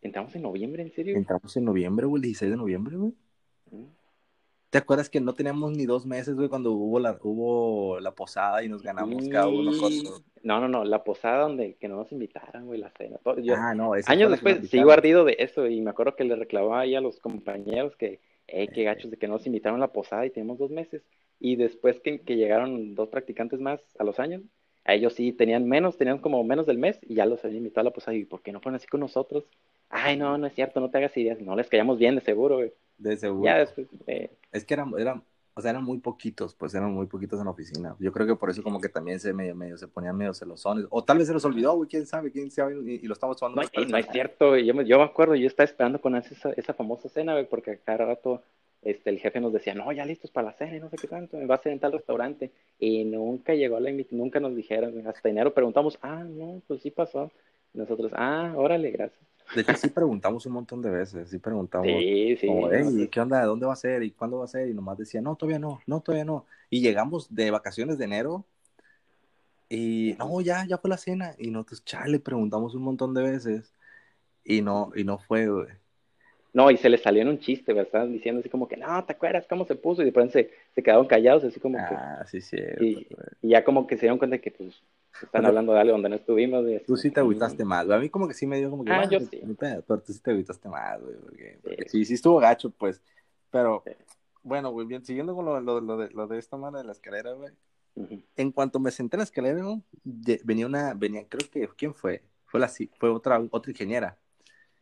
[0.00, 1.16] ¿Entramos en noviembre, en serio?
[1.16, 3.12] Entramos en noviembre, güey, el 16 de noviembre, güey.
[3.70, 3.98] Mm.
[4.70, 8.62] ¿Te acuerdas que no teníamos ni dos meses, güey, cuando hubo la, hubo la posada
[8.62, 10.22] y nos ganamos cada uno cosas?
[10.42, 13.18] No, no, no, la posada donde que no nos invitaran, güey, la cena.
[13.56, 16.94] ah, no, Años después sigo ardido de eso y me acuerdo que le reclamaba ahí
[16.94, 20.26] a los compañeros que, eh, qué gachos de que no nos invitaron a la posada
[20.26, 21.02] y tenemos dos meses.
[21.40, 24.42] Y después que, que llegaron dos practicantes más a los años,
[24.84, 27.82] a ellos sí tenían menos, tenían como menos del mes y ya los habían invitado
[27.82, 28.16] a la posada.
[28.16, 29.44] ¿Y por qué no fueron así con nosotros?
[29.90, 31.40] Ay, no, no es cierto, no te hagas ideas.
[31.40, 32.72] No les callamos bien, de seguro, güey.
[32.96, 33.44] De seguro.
[33.44, 33.86] Ya después.
[34.06, 35.22] Eh, es que eran, eran,
[35.58, 37.96] o sea, eran muy poquitos, pues eran muy poquitos en la oficina.
[37.98, 40.86] Yo creo que por eso como que también se medio, medio se ponían medio celosones.
[40.88, 43.60] O tal vez se los olvidó, güey, quién sabe, quién sabe, y, lo estamos tomando.
[43.60, 46.72] No, no es cierto, yo me, yo me acuerdo, yo estaba esperando con esa, esa
[46.74, 48.42] famosa cena, güey, porque cada rato
[48.82, 51.08] este, el jefe nos decía, no, ya listos para la cena y no sé qué
[51.08, 52.50] tanto, me va a ser en tal restaurante.
[52.78, 56.82] Y nunca llegó a la invitación, nunca nos dijeron, hasta enero preguntamos, ah, no, pues
[56.82, 57.30] sí pasó.
[57.74, 59.20] nosotros, ah, órale, gracias.
[59.54, 62.68] De hecho, sí preguntamos un montón de veces, sí preguntamos, sí, sí, como,
[63.10, 63.42] ¿qué onda?
[63.44, 64.02] ¿Dónde va a ser?
[64.02, 64.68] ¿Y cuándo va a ser?
[64.68, 66.44] Y nomás decía, no, todavía no, no, todavía no.
[66.68, 68.44] Y llegamos de vacaciones de enero
[69.70, 71.34] y, no, ya, ya fue la cena.
[71.38, 73.72] Y nosotros, chale, preguntamos un montón de veces
[74.44, 75.68] y no, y no fue, güey.
[76.58, 77.86] No, y se le salió en un chiste, ¿verdad?
[77.86, 80.02] Estaban diciendo así como que, no, ¿te acuerdas cómo se puso?
[80.02, 81.94] Y de pronto se, se quedaron callados, así como que.
[81.94, 82.56] Ah, sí, sí.
[82.80, 83.06] Y,
[83.42, 84.82] y ya como que se dieron cuenta que, pues,
[85.22, 86.62] están hablando de algo donde no estuvimos.
[86.64, 87.96] güey, así Tú sí te que, agüitaste más, güey.
[87.96, 88.90] A mí como que sí me dio como que...
[88.90, 89.40] Ah, "Ah, yo pues, sí.
[89.44, 91.14] ni pedo", Pero tú sí te agüitaste más, güey.
[91.22, 91.98] Porque, porque Sí.
[91.98, 93.00] sí, sí estuvo gacho, pues.
[93.52, 93.92] Pero, Sí.
[94.42, 96.90] bueno, güey, bien, siguiendo con lo, lo, lo de, lo de esta mano de la
[96.92, 97.52] escalera, güey.
[98.36, 99.60] En cuanto me senté en la escalera,
[100.44, 100.94] venía una...
[100.94, 101.68] Venía, creo que...
[101.76, 102.22] ¿Quién fue?
[102.46, 102.68] Fue, la,
[102.98, 104.16] fue otra, otra ingeniera.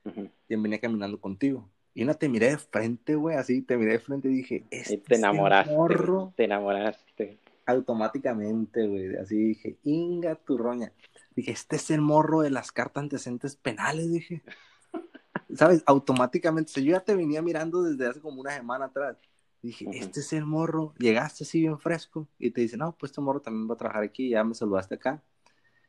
[0.07, 0.29] Ujú.
[0.47, 1.69] quien venía caminando contigo.
[1.95, 4.77] Y una te miré de frente, güey, así, te miré de frente y dije, Y
[4.77, 5.75] este te es el enamoraste.
[5.75, 7.38] morro Te enamoraste.
[7.64, 9.16] automáticamente, güey.
[9.16, 10.92] Así dije, inga tu roña.
[11.35, 14.42] Dije, este es el morro de las cartas antecedentes penales, dije.
[15.55, 15.83] ¿Sabes?
[15.87, 19.16] Automáticamente, o sea, yo ya te venía mirando desde hace como una semana atrás.
[19.62, 20.92] Dije, este es el morro.
[20.99, 24.03] Llegaste así bien fresco y te dice, no, pues este morro también va a trabajar
[24.03, 24.29] aquí.
[24.29, 25.23] Ya me saludaste acá.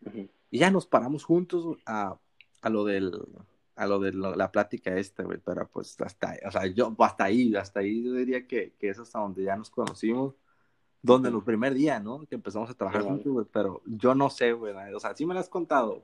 [0.06, 0.30] Ujú.
[0.50, 2.18] Y ya nos paramos juntos a,
[2.62, 3.12] a lo del
[3.78, 7.26] a lo de lo- la plática esta, güey, pero pues hasta, o sea, yo hasta
[7.26, 10.34] ahí, hasta ahí yo diría que, que es hasta donde ya nos conocimos,
[11.02, 11.38] donde Ujú.
[11.38, 12.26] el primer día, ¿no?
[12.26, 15.26] Que empezamos a trabajar Sí, juntos, güey, pero yo no sé, güey, o sea, sí
[15.26, 16.02] me lo has contado,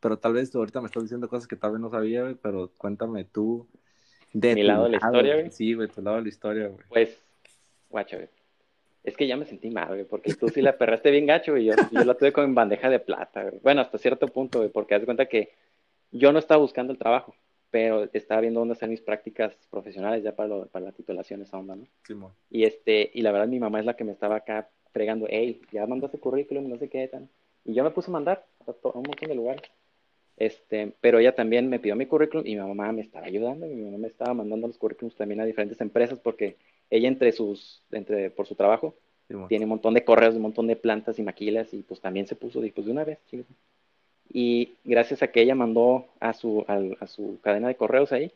[0.00, 2.34] pero tal vez tú ahorita me estás diciendo cosas que tal vez no sabía, güey,
[2.34, 3.66] pero cuéntame tú
[4.34, 5.50] de Mi tu lado de la historia, güey.
[5.50, 6.84] Sí, güey, tu lado de la historia, güey.
[6.88, 7.18] Pues,
[7.88, 8.28] guacho, güey.
[9.02, 11.64] Es que ya me sentí mal, güey, porque tú sí la perraste bien gacho, y
[11.64, 13.60] yo, yo la tuve como en bandeja de plata, güey.
[13.62, 15.52] Bueno, hasta cierto punto, güey, porque haz de cuenta que
[16.12, 17.34] yo no estaba buscando el trabajo,
[17.70, 21.58] pero estaba viendo dónde hacer mis prácticas profesionales ya para, lo- para la titulación, esa
[21.58, 21.86] onda, ¿no?
[22.06, 22.32] Simón.
[22.50, 25.60] Y este, y la verdad mi mamá es la que me estaba acá fregando, hey,
[25.72, 27.28] ya mandaste currículum, no sé qué, tal.
[27.64, 29.62] Y yo me puse a mandar a, to- a un montón de lugares.
[30.36, 33.74] Este, pero ella también me pidió mi currículum y mi mamá me estaba ayudando, y
[33.74, 36.56] mi mamá me estaba mandando los currículums también a diferentes empresas porque
[36.90, 38.94] ella entre sus, entre, por su trabajo,
[39.28, 39.48] Simón.
[39.48, 42.34] tiene un montón de correos, un montón de plantas y maquilas y pues también se
[42.34, 43.18] puso después de una vez.
[43.26, 43.44] chingue.
[44.32, 48.32] Y gracias a que ella mandó a su, al- a su cadena de correos ahí,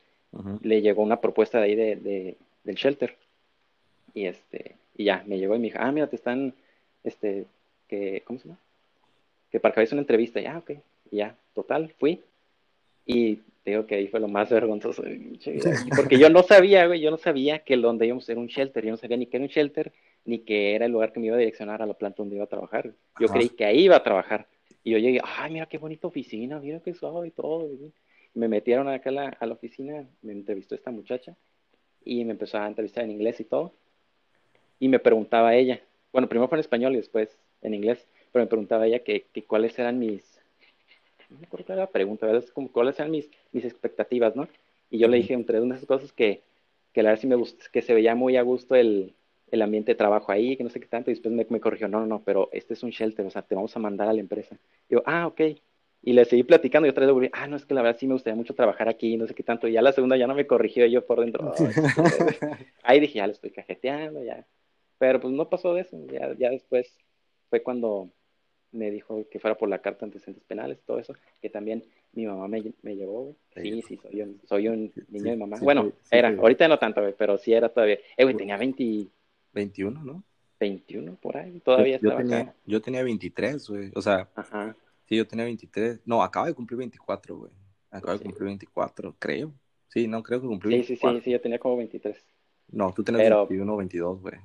[0.63, 3.17] le llegó una propuesta de ahí de, de- del shelter.
[4.13, 6.53] Y este, y ya, me llegó y me dijo, ah, mira, te están,
[7.05, 7.47] este,
[7.89, 8.59] que, ¿cómo se llama?
[9.51, 10.73] Que para que vayas a una entrevista, ya, ok.
[11.11, 12.21] Y ya, total, fui.
[13.07, 15.03] Y te digo que ahí fue lo más vergonzoso.
[15.97, 18.85] Porque yo no sabía, güey, yo no sabía que donde íbamos era un shelter.
[18.85, 19.93] Yo no sabía ni que era un shelter,
[20.27, 22.45] ni que era el lugar que me iba a direccionar a la planta donde iba
[22.45, 22.91] a trabajar.
[23.19, 23.35] Yo Ajá.
[23.35, 24.47] creí que ahí iba a trabajar.
[24.87, 27.67] Y yo llegué, ay, mira qué bonita oficina, mira qué suave y todo.
[27.67, 27.93] Y
[28.35, 31.35] me metieron acá a la, a la oficina, me entrevistó esta muchacha
[32.05, 33.73] y me empezó a entrevistar en inglés y todo.
[34.79, 38.49] Y me preguntaba ella, bueno, primero fue en español y después en inglés, pero me
[38.49, 40.41] preguntaba ella que, que cuáles eran mis,
[41.31, 42.45] no me acuerdo cuál era la pregunta, ¿verdad?
[42.45, 44.47] Es como cuáles eran mis, mis expectativas, ¿no?
[44.89, 46.43] Y yo le dije entre unas cosas que,
[46.93, 49.15] que la verdad sí me gustó, que se veía muy a gusto el,
[49.51, 51.89] el ambiente de trabajo ahí, que no sé qué tanto, y después me, me corrigió,
[51.89, 54.13] no, no, no, pero este es un shelter, o sea, te vamos a mandar a
[54.13, 54.57] la empresa.
[54.89, 55.41] Y yo, ah, ok.
[56.03, 57.99] Y le seguí platicando y otra vez le volví, ah, no, es que la verdad
[57.99, 59.67] sí me gustaría mucho trabajar aquí, no sé qué tanto.
[59.67, 61.53] Y ya la segunda ya no me corrigió yo por dentro.
[61.59, 62.39] "Ay, qué-
[62.83, 64.47] Ahí dije, ya le estoy cajeteando, ya.
[64.99, 65.99] Pero pues no pasó de eso.
[66.13, 66.97] Ya, ya después
[67.51, 68.09] fue cuando
[68.73, 71.83] me dijo que fuera por la carta de antecedentes penales, todo eso, que también
[72.13, 73.37] mi mamá me, me llevó, güey.
[73.55, 75.57] Sí, sí, soy un, soy un niño sí, de mamá.
[75.57, 77.99] sí, bueno, sí, era, ahorita no tanto, güey, pero sí era todavía.
[78.17, 79.07] Eh, güey, tenía 20,
[79.57, 80.23] 21, ¿no?
[80.61, 82.55] 21 por ahí, todavía yo, yo estaba tenía, acá.
[82.65, 83.91] yo tenía 23, güey.
[83.95, 84.77] O sea, Ajá.
[85.07, 86.01] sí, yo tenía 23.
[86.05, 87.53] No, acaba de cumplir 24, güey.
[87.91, 88.25] Acaba de Sí.
[88.25, 89.53] cumplir 24, creo.
[89.89, 91.19] Sí, no, creo que cumplí Sí, sí, 24.
[91.19, 92.25] sí, sí, yo tenía como 23.
[92.69, 94.35] No, tú tenías Pero- 21 o 22, güey.
[94.35, 94.43] Yo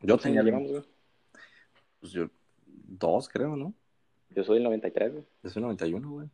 [0.00, 0.94] ¿Cuántos tenía, años 20, llevamos, güey?
[2.00, 2.28] pues yo,
[2.66, 3.72] dos, creo, ¿no?
[4.30, 5.24] Yo soy el 93, güey.
[5.42, 6.28] Yo soy 91, güey.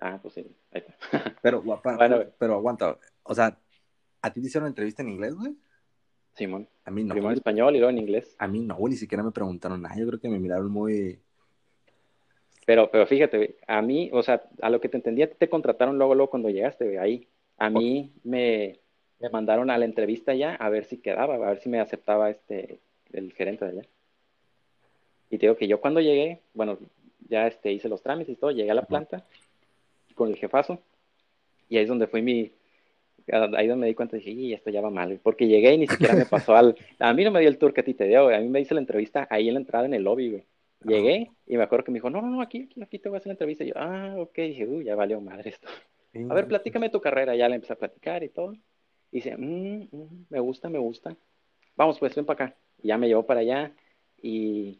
[0.00, 1.34] Ah, pues sí, ahí está.
[1.42, 2.98] Pero, guapa, Bueno, pero, pero aguanta.
[3.22, 3.58] O sea,
[4.20, 5.56] ¿a ti te hicieron entrevista en inglés, güey?
[6.36, 6.68] Simón.
[6.84, 7.14] A mí no.
[7.14, 8.36] Primero en español y luego en inglés.
[8.38, 9.96] A mí no, ni siquiera me preguntaron nada.
[9.98, 11.18] Yo creo que me miraron muy...
[12.66, 16.14] Pero, pero fíjate, a mí, o sea, a lo que te entendía, te contrataron luego,
[16.14, 17.28] luego cuando llegaste, ahí.
[17.58, 18.80] A mí me,
[19.20, 22.28] me mandaron a la entrevista ya a ver si quedaba, a ver si me aceptaba
[22.28, 22.80] este,
[23.12, 23.88] el gerente de allá.
[25.30, 26.78] Y te digo que yo cuando llegué, bueno,
[27.28, 29.24] ya este, hice los trámites y todo, llegué a la planta
[30.14, 30.80] con el jefazo
[31.68, 32.52] y ahí es donde fue mi,
[33.32, 35.78] ahí donde me di cuenta, dije, y esto ya va mal, güey", porque llegué y
[35.78, 37.94] ni siquiera me pasó al, a mí no me dio el tour que a ti
[37.94, 40.04] te dio, güey, a mí me hice la entrevista ahí en la entrada en el
[40.04, 40.44] lobby, güey.
[40.84, 43.16] Llegué y me acuerdo que me dijo, no, no, no, aquí, aquí, aquí te voy
[43.16, 43.64] a hacer la entrevista.
[43.64, 45.66] Y yo, ah, ok, dije, uy, ya valió madre esto.
[46.30, 47.34] A ver, platícame tu carrera.
[47.34, 48.52] Ya le empecé a platicar y todo.
[49.10, 51.16] Y dice, "Mm, mm, me gusta, me gusta.
[51.76, 52.56] Vamos, pues, ven para acá.
[52.82, 53.72] Y ya me llevó para allá
[54.22, 54.78] y...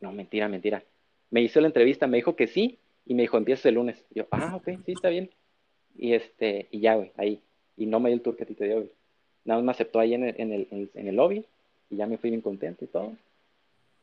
[0.00, 0.84] No, mentira, mentira.
[1.30, 4.04] Me hizo la entrevista, me dijo que sí y me dijo, empiezas el lunes.
[4.10, 5.30] Y yo, ah, ok, sí, está bien.
[5.96, 7.40] Y este, y ya, güey, ahí.
[7.76, 8.86] Y no me dio el tour que a ti te dio.
[9.44, 11.44] Nada más me aceptó ahí en el, en el, en el, lobby
[11.90, 13.12] y ya me fui bien contento y todo.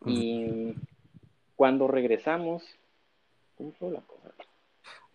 [0.05, 0.75] Y
[1.55, 2.63] cuando regresamos,
[3.57, 4.29] ¿cómo fue la cosa?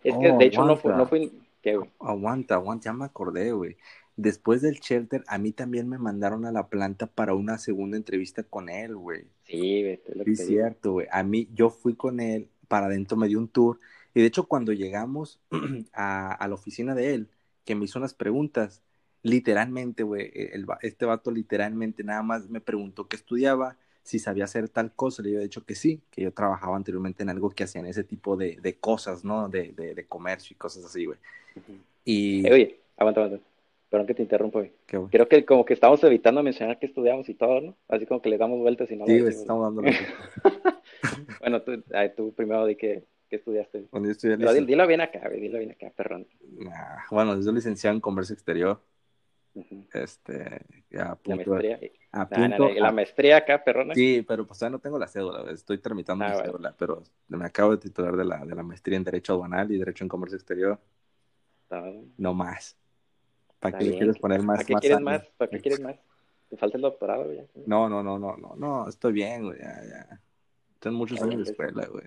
[0.03, 0.97] Es que Oh, de hecho no fue, aguanta.
[0.97, 1.89] no fue, ¿Qué, güey?
[1.99, 3.77] Aguanta, aguanta, ya me acordé, güey.
[4.15, 8.43] Después del shelter, a mí también me mandaron a la planta para una segunda entrevista
[8.43, 9.25] con él, güey.
[9.43, 10.01] Sí, güey.
[10.05, 11.07] es que Sí, cierto, güey.
[11.11, 13.79] A mí, yo fui con él, para adentro me dio un tour.
[14.13, 15.39] Y de hecho, cuando llegamos
[15.93, 17.29] a, a la oficina de él,
[17.67, 18.81] que me hizo unas preguntas,
[19.23, 20.31] literalmente, güey,
[20.67, 25.21] va- este vato literalmente nada más me preguntó qué estudiaba, si sabía hacer tal cosa.
[25.21, 28.37] Le había dicho que sí, que yo trabajaba anteriormente en algo que hacían ese tipo
[28.37, 29.49] de, de cosas, ¿no?
[29.49, 31.17] De, de, de comercio y cosas así, güey.
[32.05, 32.47] Y...
[32.47, 33.45] Eh, oye, aguanta, aguanta.
[33.89, 34.71] Perdón que te interrumpo, güey.
[34.85, 35.09] ¿qué, güey?
[35.11, 37.75] Creo que como que estamos evitando mencionar que estudiamos y todo, ¿no?
[37.89, 39.35] Así como que le damos vueltas y no Sí, decimos.
[39.41, 39.81] estamos dando.
[41.39, 43.83] Bueno, tú, ay, tú primero di que, que estudiaste.
[43.89, 46.27] Cuando yo estudié Pero dilo bien acá, dilo bien acá, perrón.
[46.41, 48.81] Nah, bueno, yo soy licenciado en comercio exterior.
[49.93, 50.61] Este,
[50.93, 51.79] a La punto, maestría.
[52.11, 53.95] a no, punto- la maestría acá, perrona.
[53.95, 56.51] Sí, pero pues todavía no tengo la cédula, estoy tramitando Ah, mi bueno.
[56.51, 59.79] cédula, pero me acabo de titular de la, de la maestría en Derecho Aduanal y
[59.79, 60.79] Derecho en Comercio Exterior,
[61.63, 61.83] Está-
[62.17, 62.77] no más.
[63.59, 64.57] ¿Para qué le quieres poner más?
[64.57, 65.05] ¿Para qué más quieres años?
[65.05, 65.25] más?
[65.37, 65.95] ¿Para qué quieres más?
[66.49, 67.39] Te falta el doctorado, güey.
[67.65, 70.21] No, no, no, no, no, no, estoy bien, güey, ya, ya.
[70.79, 71.69] Tengo muchos Ya, años de pues.
[71.69, 72.05] escuela, güey.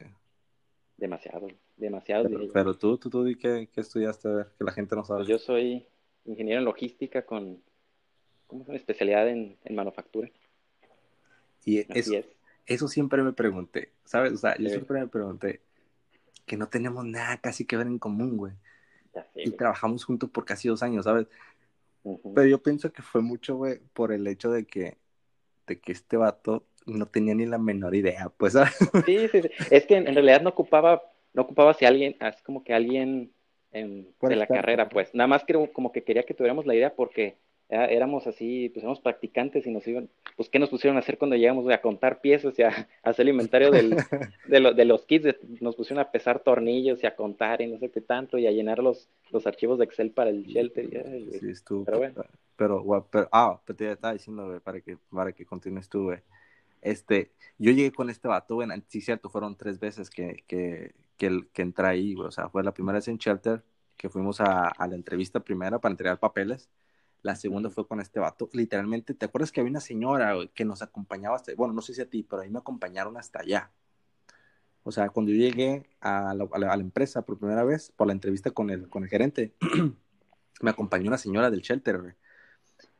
[1.00, 2.28] Demasiado, demasiado.
[2.52, 5.20] Pero, tú, tú, tú, di que, que estudiaste, a ver, que la gente no sabe.
[5.20, 5.86] Pues yo soy
[6.26, 7.62] ingeniero en logística con,
[8.46, 8.76] ¿cómo se llama?
[8.78, 10.30] Especialidad en, en manufactura.
[11.64, 12.26] y eso, es.
[12.66, 14.32] eso siempre me pregunté, ¿sabes?
[14.34, 14.72] O sea, yo Sí.
[14.74, 15.62] siempre me pregunté
[16.46, 18.52] que no tenemos nada casi que ver en común, güey.
[19.14, 19.56] Sé, Y güey.
[19.56, 21.26] trabajamos juntos por casi dos años, ¿sabes?
[22.34, 24.98] Pero yo pienso que fue mucho, güey, por el hecho de que,
[25.66, 28.54] de que este vato no tenía ni la menor idea, pues.
[29.06, 29.50] Sí, sí, sí.
[29.70, 31.02] Es que en, en realidad no ocupaba,
[31.34, 33.32] no ocupaba si alguien, así como que alguien
[34.18, 35.14] Por de la carrera, pues.
[35.14, 37.36] Nada más que como que quería que tuviéramos la idea porque
[37.68, 41.18] era- éramos así, pues éramos practicantes y nos iban, pues, ¿qué nos pusieron a hacer
[41.18, 42.68] cuando llegamos a contar piezas y a,
[43.04, 43.90] a hacer el inventario del,
[44.48, 45.24] de, lo- de los kits?
[45.26, 48.48] De- nos pusieron a pesar tornillos y a contar y no sé qué tanto y
[48.48, 50.86] a llenar los, los archivos de Excel para el shelter.
[50.86, 51.38] y.
[51.38, 51.84] Sí, estuvo.
[51.84, 52.24] Pero bueno.
[52.56, 56.18] Pero, ah, pero te estaba diciendo, güey, para que, para que continúes tú, güey.
[56.82, 61.48] Este, yo llegué con este vato, güey, sí, cierto, fueron tres veces que, que, que,
[61.52, 62.28] que entré ahí, güey.
[62.28, 63.64] O sea, fue la primera vez en Shelter,
[63.96, 66.70] que fuimos a, a la entrevista primera para entregar papeles.
[67.22, 68.48] La segunda fue con este vato.
[68.52, 71.94] Literalmente, ¿te acuerdas que había una señora güey, que nos acompañaba hasta, bueno, no sé
[71.94, 73.70] si a ti, pero a mí me acompañaron hasta allá.
[74.82, 77.92] O sea, cuando yo llegué a la, a la- a la empresa por primera vez,
[77.96, 79.54] por la entrevista con el, con el gerente,
[80.62, 82.14] me acompañó una señora del shelter, güey.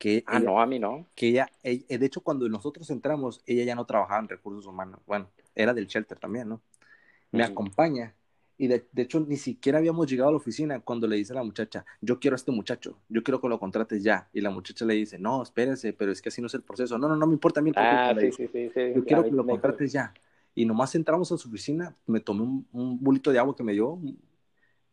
[0.00, 1.06] Que Ah, ella- no, a mí no.
[1.14, 4.98] que ella, ella- de hecho, cuando nosotros entramos, ella ya no trabajaba en recursos humanos.
[5.06, 6.62] Bueno, era del shelter también, ¿no?
[7.32, 8.14] Me acompaña.
[8.56, 11.36] Y de, de hecho, ni siquiera habíamos llegado a la oficina cuando le dice a
[11.36, 14.28] la muchacha, yo quiero a este muchacho, yo quiero que lo contrates ya.
[14.32, 16.96] Y la muchacha le dice, no, espérese, pero es que así no es el proceso.
[16.96, 17.70] No, no, no me importa a mí.
[17.76, 18.46] Ah, le sí, dice.
[18.48, 18.92] sí, sí, sí.
[18.96, 20.14] Yo quiero que lo contrates ya.
[20.54, 23.72] Y nomás entramos a su oficina, me tomé un, un bulito de agua que me
[23.74, 23.98] dio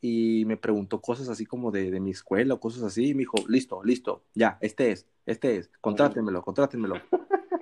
[0.01, 3.09] y me preguntó cosas así como de, de mi escuela o cosas así.
[3.09, 6.95] Y me dijo, listo, listo, ya, este es, este es, contrátenmelo, contrátenmelo.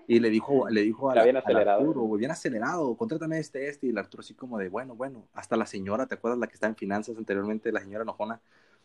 [0.08, 1.80] Y le dijo, le dijo a la- bien al acelerado.
[1.80, 3.88] Arturo, güey, bien acelerado, contrátame este, este.
[3.88, 5.28] Y el Arturo así como de, bueno, bueno.
[5.34, 8.39] Hasta la señora, ¿te acuerdas la que está en finanzas anteriormente, la señora enojona?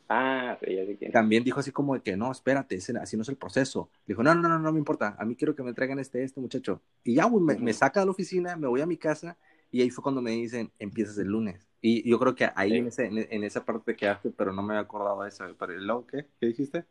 [0.08, 1.12] Ah, sí, ya sé quién.
[1.12, 3.90] También dijo así como de que, no, espérate, ese- así no es el proceso.
[4.06, 6.40] Dijo, no, no, no, no me importa, a mí quiero que me traigan este, este
[6.40, 6.80] muchacho.
[7.04, 9.36] Y ya, güey, me, me saca de la oficina, me voy a mi casa
[9.70, 11.68] y ahí fue cuando me dicen, empiezas el lunes.
[11.82, 12.76] Y yo creo que ahí Sí.
[12.76, 15.44] en, ese, en, esa parte te quedaste, pero no me había acordado de eso.
[15.58, 16.26] Pero, ¿y luego qué?
[16.38, 16.84] ¿Qué dijiste?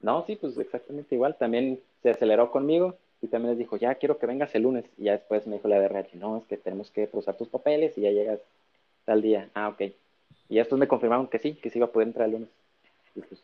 [0.00, 1.36] No, sí, pues exactamente igual.
[1.38, 4.84] También se aceleró conmigo y también les dijo, ya quiero que vengas el lunes.
[4.98, 7.48] Y ya después me dijo la de RH, no, es que tenemos que procesar tus
[7.48, 8.40] papeles y ya llegas
[9.04, 9.48] tal día.
[9.54, 9.82] Ah, ok.
[10.48, 12.48] Y después me confirmaron que sí, que sí iba a poder entrar el lunes.
[13.14, 13.42] Y pues,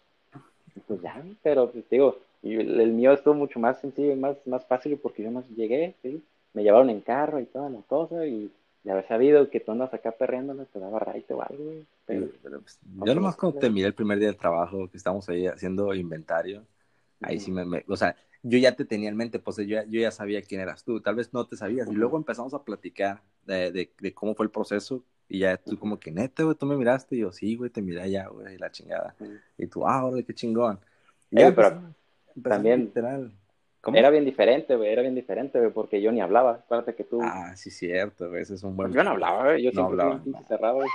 [0.87, 4.37] pues ya, pero pues, digo, y el, el mío estuvo mucho más sencillo y más,
[4.47, 6.23] más fácil porque yo más llegué, ¿sí?
[6.55, 8.51] Me llevaron en carro y toda la cosa y
[8.85, 11.87] de haber sabido que tú andas acá perreándola, te daba raite o algo, güey.
[12.07, 14.97] Pero, Pero, pues, no yo nomás cuando te miré el primer día del trabajo, que
[14.97, 16.65] estábamos ahí haciendo inventario,
[17.21, 17.45] ahí Ujú.
[17.45, 20.11] sí me, me- o sea, yo ya te tenía en mente, pues yo, yo ya
[20.11, 21.99] sabía quién eras tú, tal vez no te sabías, y Ujú.
[21.99, 25.99] luego empezamos a platicar de, de, de cómo fue el proceso, y ya tú como
[25.99, 28.59] que, neta, güey, tú me miraste, y yo, sí, güey, te miré allá, güey, y
[28.59, 29.15] la chingada,
[29.59, 30.79] y tú, ah, órale, qué chingón.
[31.31, 31.95] Y Eh, ya pero empezamos-
[32.37, 33.33] empezamos también- literal.
[33.81, 33.97] ¿Cómo?
[33.97, 36.53] Era bien diferente, güey, era bien diferente, güey, porque yo ni hablaba.
[36.65, 37.21] Acuérdate que tú...
[37.23, 38.93] Ah, sí, cierto, güey, ese es un buen...
[38.93, 40.43] yo no hablaba, güey, yo No siempre hablaba, no.
[40.49, 40.89] cerrado, güey.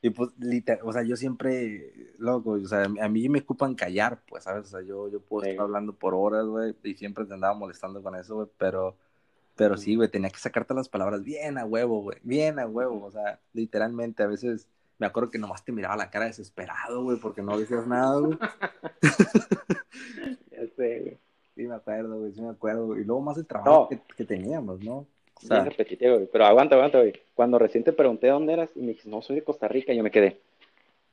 [0.00, 4.20] Y pues, literal, o sea, yo siempre, loco, o sea, a mí me ocupan callar,
[4.28, 4.64] pues, ¿sabes?
[4.64, 5.50] O sea, yo, yo puedo Sí.
[5.50, 8.96] estar hablando por horas, güey, y siempre te andaba molestando con eso, güey, pero,
[9.56, 13.04] pero sí, güey, tenía que sacarte las palabras bien a huevo, güey, bien a huevo,
[13.04, 17.18] o sea, literalmente, a veces me acuerdo que nomás te miraba la cara desesperado, güey,
[17.18, 18.38] porque no decías nada, güey.
[20.50, 21.18] Ya sé, güey.
[21.54, 23.02] Sí, me acuerdo, güey, sí me acuerdo, güey.
[23.02, 23.88] y luego más el trabajo No.
[23.88, 25.06] que, que teníamos, ¿no?
[25.36, 26.28] O sea, repetitivo, güey.
[26.32, 27.12] Pero aguanta, aguanta, güey.
[27.34, 30.02] Cuando recién te pregunté dónde eras y me dijiste, no, soy de Costa Rica, yo
[30.02, 30.40] me quedé.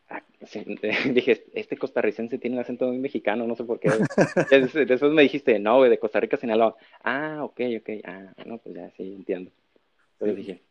[0.09, 0.63] ah, sí,
[1.13, 3.89] dije, este costarricense tiene un acento muy mexicano, no sé por qué.
[4.87, 6.75] Después me dijiste, no, güey, de Costa Rica, Sinaloa.
[7.03, 9.51] Ah, ok, ok, ah, no, pues ya, sí, entiendo.
[10.13, 10.61] Entonces dije,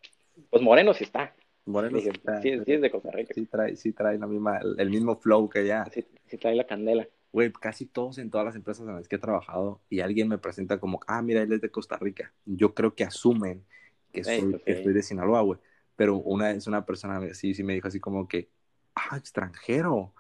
[0.49, 1.35] pues Moreno sí está.
[1.67, 3.35] Moreno Dije, sí está, sí, es de Costa Rica.
[3.35, 5.85] sí trae, sí trae la misma, el, el mismo flow que ya.
[5.93, 7.07] Sí, sí trae la candela.
[7.33, 10.39] Güey, casi todos en todas las empresas en las que he trabajado y alguien me
[10.39, 12.33] presenta como, ah, mira, él es de Costa Rica.
[12.45, 13.65] Yo creo que asumen
[14.13, 14.85] que soy, pues, que sí.
[14.85, 15.61] soy de Sinaloa, güey.
[15.95, 18.51] Pero una vez una persona así, sí me dijo así como que,
[18.95, 20.13] ah, extranjero.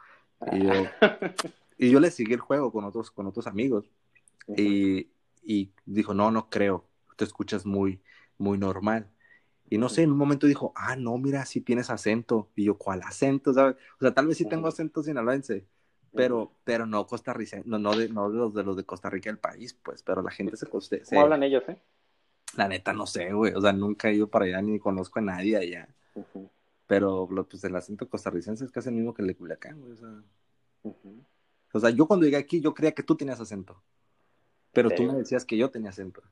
[0.53, 0.73] Y yo,
[1.79, 3.91] y yo le seguí el juego con otros, con otros amigos.
[4.57, 5.09] Y,
[5.43, 6.85] y dijo, no, no creo,
[7.17, 8.01] te escuchas muy,
[8.39, 9.09] muy normal.
[9.69, 12.51] Y no sé, en un momento dijo, ah, no, mira, sí tienes acento.
[12.57, 13.55] Y yo, ¿cuál acento?
[13.55, 13.77] ¿sabes?
[13.99, 15.65] O sea, tal vez sí tengo acento sinaloense,
[16.15, 19.31] pero, pero no costarricense, no, no, de, no de los de los de Costa Rica,
[19.31, 21.03] el país, pues, pero la gente se coste.
[21.09, 21.81] ¿Cómo hablan ellos, eh?
[22.57, 25.23] La neta, no sé, güey, o sea, nunca he ido para allá ni conozco a
[25.23, 25.89] nadie allá.
[26.87, 29.97] Pero, pues, el acento costarricense es casi el mismo que el de Culiacán, güey, o
[29.97, 30.23] sea.
[31.73, 33.81] O sea, yo cuando llegué aquí, yo creía que tú tenías acento.
[34.73, 36.23] Pero tú me decías que yo tenía acento.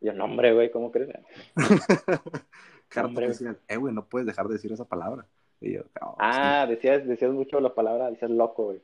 [0.00, 1.10] Yo, no, hombre, güey, ¿cómo crees?
[2.88, 5.26] Carlos eh, güey, no puedes dejar de decir esa palabra.
[5.60, 8.80] Y yo, "No, Ah, decías, decías mucho la palabra, decías loco, güey.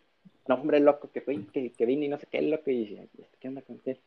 [0.48, 3.08] No, hombre, loco, que fue, que, que vine y no sé qué, loco, y
[3.40, 3.94] ¿qué onda con qué?
[3.96, 4.00] sí".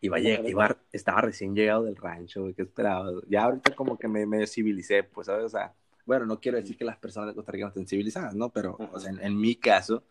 [0.00, 3.10] Iba, iba- estaba recién llegado del rancho, güey, ¿qué esperaba?
[3.28, 5.46] Ya ahorita como que me, me civilicé, pues, ¿sabes?
[5.46, 5.74] O sea,
[6.06, 8.50] bueno, no quiero decir que las personas de Costa Rica no estén civilizadas, ¿no?
[8.52, 9.00] Pero, o Ujú.
[9.00, 10.04] sea, en, en mi caso,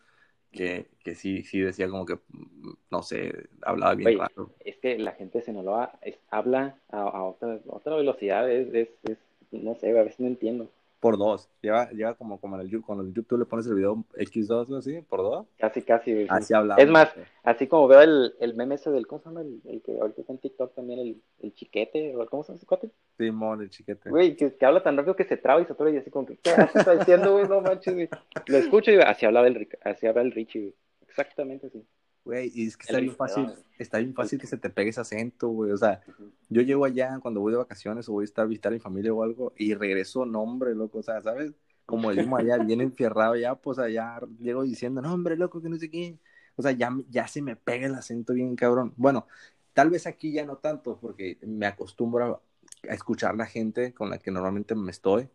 [0.52, 4.52] que, que sí, sí decía como que, mm, no sé, hablaba bien Oye, raro.
[4.60, 8.72] es que la gente de Sinaloa es- habla a, a otra, a otra velocidad, es,
[8.74, 9.18] es, es-
[9.52, 10.68] no sé, a veces no entiendo.
[11.00, 11.48] Por dos.
[11.62, 14.70] Lleva, lleva como, como en el, Yu- cuando en YouTube le pones el video X2
[14.70, 15.46] o así, por dos.
[15.56, 16.26] Casi, casi.
[16.28, 16.82] Así hablaba.
[16.82, 19.42] Es más, así como veo el, el meme ese del, ¿cómo se llama?
[19.42, 22.56] El, el que ahorita está en TikTok también, el, el chiquete, o ¿cómo se llama
[22.56, 22.90] ese cuate?
[23.16, 24.10] Simón, el chiquete.
[24.10, 26.26] Güey, que, que habla tan rápido que se traba y se atora y así como
[26.26, 27.46] que, ¿qué está diciendo, güey?
[27.46, 28.08] No manches, güey.
[28.46, 30.74] Lo escucho y así hablaba el, así habla el Richie, güey.
[31.06, 31.84] Exactamente así.
[32.24, 35.00] Güey, y es que está bien fácil, está bien fácil que se te pegue ese
[35.00, 35.72] acento, güey.
[35.72, 36.02] O sea,
[36.48, 38.80] yo llego allá cuando voy de vacaciones o voy a estar a visitar a mi
[38.80, 41.52] familia o algo y regreso, nombre, loco, o sea, ¿sabes?
[41.86, 45.78] Como decimos allá, bien enfierrado ya, pues allá llego diciendo, no, hombre, loco, que no
[45.78, 46.18] sé qué.
[46.56, 48.92] O sea, ya, ya se me pega el acento bien cabrón.
[48.96, 49.26] Bueno,
[49.72, 52.42] tal vez aquí ya no tanto, porque me acostumbro
[52.88, 55.30] a escuchar la gente con la que normalmente me estoy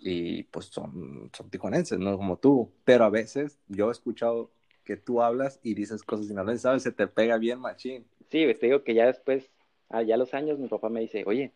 [0.00, 2.72] y pues son, son tijuanenses, no como tú.
[2.84, 4.50] Pero a veces yo he escuchado
[4.84, 6.82] que tú hablas y dices cosas sinaloenses, ¿sabes?
[6.82, 8.06] Se te pega bien machín.
[8.30, 9.50] Sí, te digo que ya después,
[9.88, 11.52] ah, ya a los años, mi papá me dice, oye,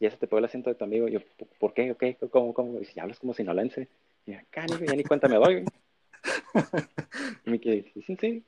[0.00, 1.08] ya se te pegó el acento de tu amigo.
[1.08, 1.20] Y yo,
[1.58, 1.90] ¿por qué?
[1.92, 2.16] ¿O qué?
[2.30, 2.54] ¿Cómo?
[2.54, 2.76] ¿Cómo?
[2.76, 3.88] Y dice, hablas como sinolense.
[4.26, 5.64] Y yo, acá, ni, ya ni cuenta me doy.
[7.44, 8.44] Y me sí,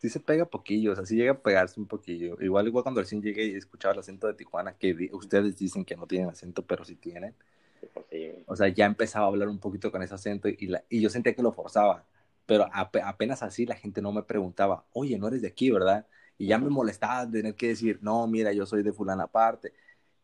[0.00, 2.36] sí, se pega poquillo, o sea, sí llega a pegarse un poquillo.
[2.40, 5.96] Igual igual cuando recién llegué y escuchaba el acento de Tijuana, que ustedes dicen que
[5.96, 7.34] no tienen acento, pero sí tienen.
[7.80, 8.32] Sí, pues sí.
[8.46, 11.10] O sea, ya empezaba a hablar un poquito con ese acento y, la, y yo
[11.10, 12.04] sentía que lo forzaba.
[12.48, 16.06] Pero ape- apenas así la gente no me preguntaba, oye, no eres de aquí, ¿verdad?
[16.38, 19.74] Y ya me molestaba tener que decir, no, mira, yo soy de fulana aparte.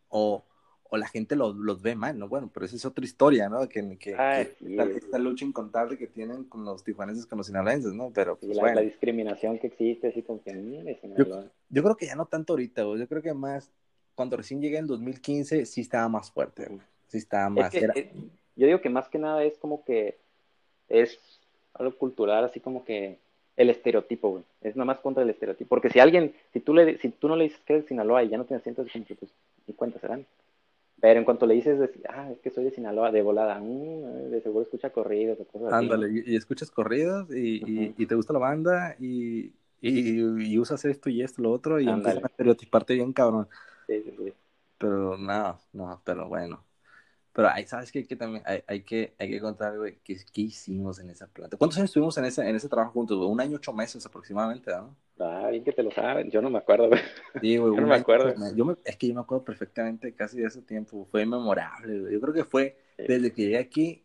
[0.08, 0.42] O,
[0.84, 2.26] o la gente los, los ve mal, ¿no?
[2.26, 3.68] Bueno, pero esa es otra historia, ¿no?
[3.68, 7.92] Que, que, Ay, que esta, lucha incontable que tienen con los tijuanenses, con los sinaloenses,
[7.92, 8.10] ¿no?
[8.14, 8.76] Pero, Sí, pues, la, bueno.
[8.76, 11.52] la discriminación que existe, así como que, Sinaloa.
[11.68, 13.00] Yo creo que ya no tanto ahorita, güey.
[13.00, 13.70] Yo creo que más,
[14.14, 16.80] cuando recién llegué en 2015, sí estaba más fuerte, güey.
[17.08, 17.70] Sí estaba Es más.
[17.70, 17.94] que, era-
[18.56, 20.20] yo digo que más que nada es como que
[20.88, 21.18] es
[21.74, 23.18] algo cultural, así como que
[23.56, 24.44] el estereotipo, güey.
[24.62, 25.68] Es nada más contra el estereotipo.
[25.68, 28.22] Porque si alguien, si tú, le, si tú no le dices que eres de Sinaloa
[28.24, 29.32] y ya no tienes acento, es como que pues,
[29.66, 30.26] ni cuenta serán.
[31.00, 34.30] Pero en cuanto le dices, de- ah, es que soy de Sinaloa, de volada, mm,
[34.30, 35.86] de seguro escucha corridos o cosas así.
[35.86, 40.84] Ándale, y, y escuchas corridos y, y- y te gusta la banda y, y, usas
[40.84, 41.98] esto y esto, lo otro y Ándale.
[41.98, 43.48] empiezan a estereotiparte bien, cabrón.
[43.86, 44.32] Sí, sí, sí.
[44.78, 46.64] Pero no, no, pero bueno.
[47.34, 48.06] Pero hay, ¿sabes qué?
[48.06, 51.56] Que también hay, hay que, hay que contar, güey, ¿qué, qué hicimos en esa planta?
[51.56, 53.16] ¿Cuántos años estuvimos en ese, en ese trabajo juntos?
[53.18, 53.28] güey?
[53.28, 54.94] Un año, ocho meses aproximadamente, ¿no?
[55.18, 56.30] Ah, bien que te lo sabes.
[56.30, 57.00] Yo no me acuerdo, güey.
[57.40, 58.26] Sí, güey, Yo no me año, acuerdo.
[58.38, 58.54] meses.
[58.56, 61.06] Yo me- es que yo me acuerdo perfectamente casi de ese tiempo.
[61.10, 62.12] Fue memorable, güey.
[62.12, 64.04] Yo creo que fue, desde que llegué aquí,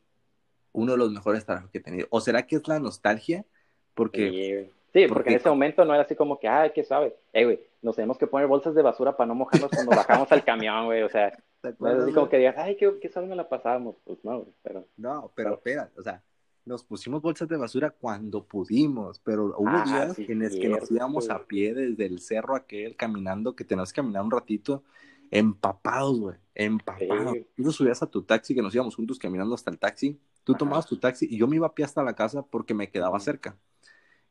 [0.72, 2.08] uno de los mejores trabajos que he tenido.
[2.10, 3.46] ¿O será que es la nostalgia?
[3.94, 4.66] Porque...
[4.66, 4.74] Sí.
[4.92, 7.16] Sí, porque, porque- en ese momento no era así como que, ay, qué suave.
[7.32, 10.44] Eh, güey, nos tenemos que poner bolsas de basura para no mojarnos cuando bajamos al
[10.44, 11.04] camión, güey.
[11.04, 13.98] O sea, ¿te no es acuerdas, así como que digas, ay, qué, qué la pasábamos.
[14.04, 14.88] Pues no, pero.
[14.98, 16.24] No, pero espera, o sea,
[16.66, 20.70] nos pusimos bolsas de basura cuando pudimos, pero hubo Ah, días sí, en los que
[20.70, 24.84] nos íbamos a pie desde el cerro aquel caminando, que teníamos que caminar un ratito,
[25.32, 27.34] empapados, güey, empapados.
[27.34, 27.48] Sí.
[27.58, 30.60] Tú subías a tu taxi, que nos íbamos juntos caminando hasta el taxi, tú Ajá.
[30.60, 33.20] tomabas tu taxi y yo me iba a pie hasta la casa porque me quedaba
[33.20, 33.58] cerca.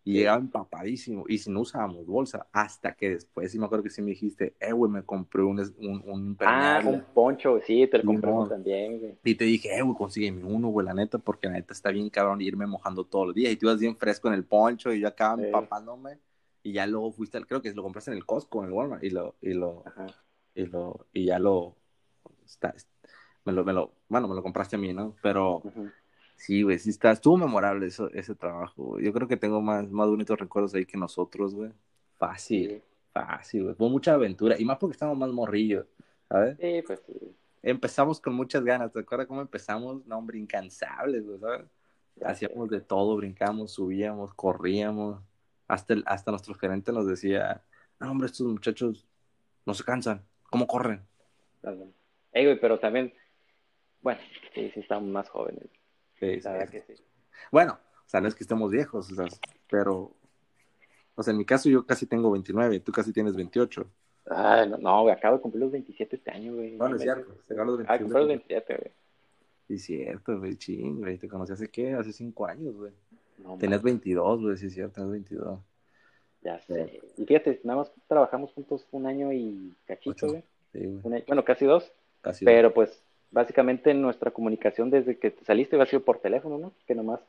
[0.08, 1.26] Y llegaba empapadísimo.
[1.28, 4.54] Y si no usábamos bolsa, hasta que después, sí me acuerdo que sí me dijiste,
[4.58, 8.98] eh, güey, me compré un, un, un Ah, un poncho, sí, te lo compré también,
[9.00, 9.18] güey.
[9.22, 12.08] Y te dije, eh, güey, consígueme uno, güey, la neta, porque la neta está bien
[12.08, 13.52] cabrón irme mojando todos los días.
[13.52, 16.18] Y tú ibas bien fresco en el poncho y yo acá empapándome.
[16.62, 19.10] Y ya luego fuiste, creo que lo compraste en el Costco, en el Walmart, y
[19.10, 19.84] lo, y lo,
[20.54, 21.76] y lo, y ya lo,
[22.46, 22.74] está,
[23.44, 25.14] me lo, me lo, bueno, me lo compraste a mí, ¿no?
[25.22, 25.62] Pero...
[26.38, 30.08] Sí, güey, sí está, estuvo memorable eso, ese trabajo, Yo creo que tengo más, más
[30.08, 31.72] bonitos recuerdos ahí que nosotros, güey.
[32.16, 32.80] Fácil,
[33.12, 33.74] fácil, güey.
[33.74, 35.86] Fue mucha aventura, y más porque estábamos más morrillos,
[36.28, 36.56] ¿sabes?
[36.60, 37.34] Sí, pues sí.
[37.60, 40.06] Empezamos con muchas ganas, ¿te acuerdas cómo empezamos?
[40.06, 41.66] No, hombre, incansables, güey, ¿sabes?
[42.24, 45.20] Hacíamos de todo, brincamos, subíamos, corríamos.
[45.66, 47.64] Hasta, el, hasta nuestro gerente nos decía,
[47.98, 49.08] no, hombre, estos muchachos
[49.66, 51.02] no se cansan, ¿cómo corren?
[52.32, 53.12] Ey, güey, pero también,
[54.02, 54.20] bueno,
[54.54, 55.68] sí, sí estamos más jóvenes.
[56.18, 56.40] Sí,
[57.52, 59.26] Bueno, o sea, no es que estemos viejos, o sea,
[59.70, 60.12] pero,
[61.14, 63.86] o sea, en mi caso yo casi tengo 29, tú casi tienes 28.
[64.30, 66.76] Ah, no, no güey, acabo de cumplir los 27 este año, güey.
[66.76, 67.92] Bueno, es cierto, se los 27.
[67.92, 68.92] Ah, cumplí los 27, güey.
[69.68, 72.92] Sí, es cierto, güey, ching, güey, te conocí hace qué, hace 5 años, güey.
[73.38, 75.60] No, Tenías 22, güey, sí, es cierto, tenías 22.
[76.42, 77.00] Ya sé.
[77.16, 80.42] Y fíjate, nada más trabajamos juntos un año y cachito, güey.
[80.72, 81.24] Sí, güey.
[81.26, 81.92] Bueno, casi dos.
[82.20, 86.72] Casi pero pues básicamente nuestra comunicación desde que saliste ha sido por teléfono, ¿no?
[86.86, 87.20] Que nomás,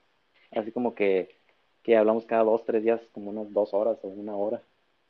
[0.52, 1.36] así como que,
[1.84, 4.62] que hablamos cada dos, tres días, como unas dos horas o una hora.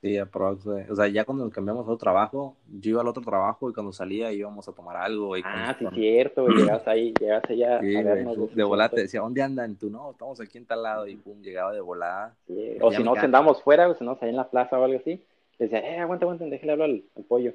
[0.01, 3.21] Sí, aprox, O sea, ya cuando nos cambiamos a otro trabajo, yo iba al otro
[3.21, 5.35] trabajo y cuando salía íbamos a tomar algo.
[5.35, 8.55] Y ah, sí, cierto, llegabas ahí, llegabas allá sí, a vernos.
[8.55, 9.75] de volada te decía, ¿dónde andan?
[9.75, 12.33] Tú, no, estamos aquí en tal lado y pum, llegaba de volada.
[12.79, 15.21] O si no, andamos fuera, o si no, ahí en la plaza o algo así,
[15.57, 17.53] decía, eh, aguanta, aguanta, déjale hablar al, al pollo.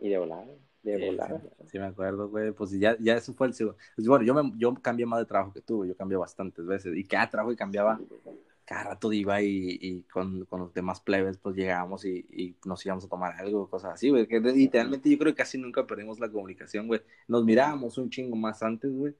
[0.00, 0.46] Y de volada
[0.82, 1.40] de volar.
[1.66, 2.52] Sí, me acuerdo, güey.
[2.52, 5.52] Pues ya, ya eso fue el pues, Bueno, yo, me, yo cambié más de trabajo
[5.52, 6.96] que tú, yo cambié bastantes veces.
[6.96, 8.00] Y cada trabajo que cambiaba,
[8.64, 12.84] cada rato iba y, y con, con, los demás plebes, pues llegábamos y, y, nos
[12.86, 14.26] íbamos a tomar algo, cosas así, güey.
[14.26, 17.02] Que literalmente yo creo que casi nunca perdimos la comunicación, güey.
[17.28, 19.14] Nos mirábamos un chingo más antes, güey.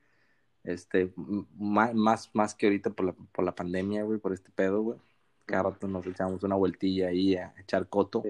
[0.62, 1.12] Este,
[1.58, 4.98] más, más, más que ahorita por la, por la pandemia, güey, por este pedo, güey.
[5.46, 8.22] Cada rato nos echábamos una vueltilla ahí a echar coto.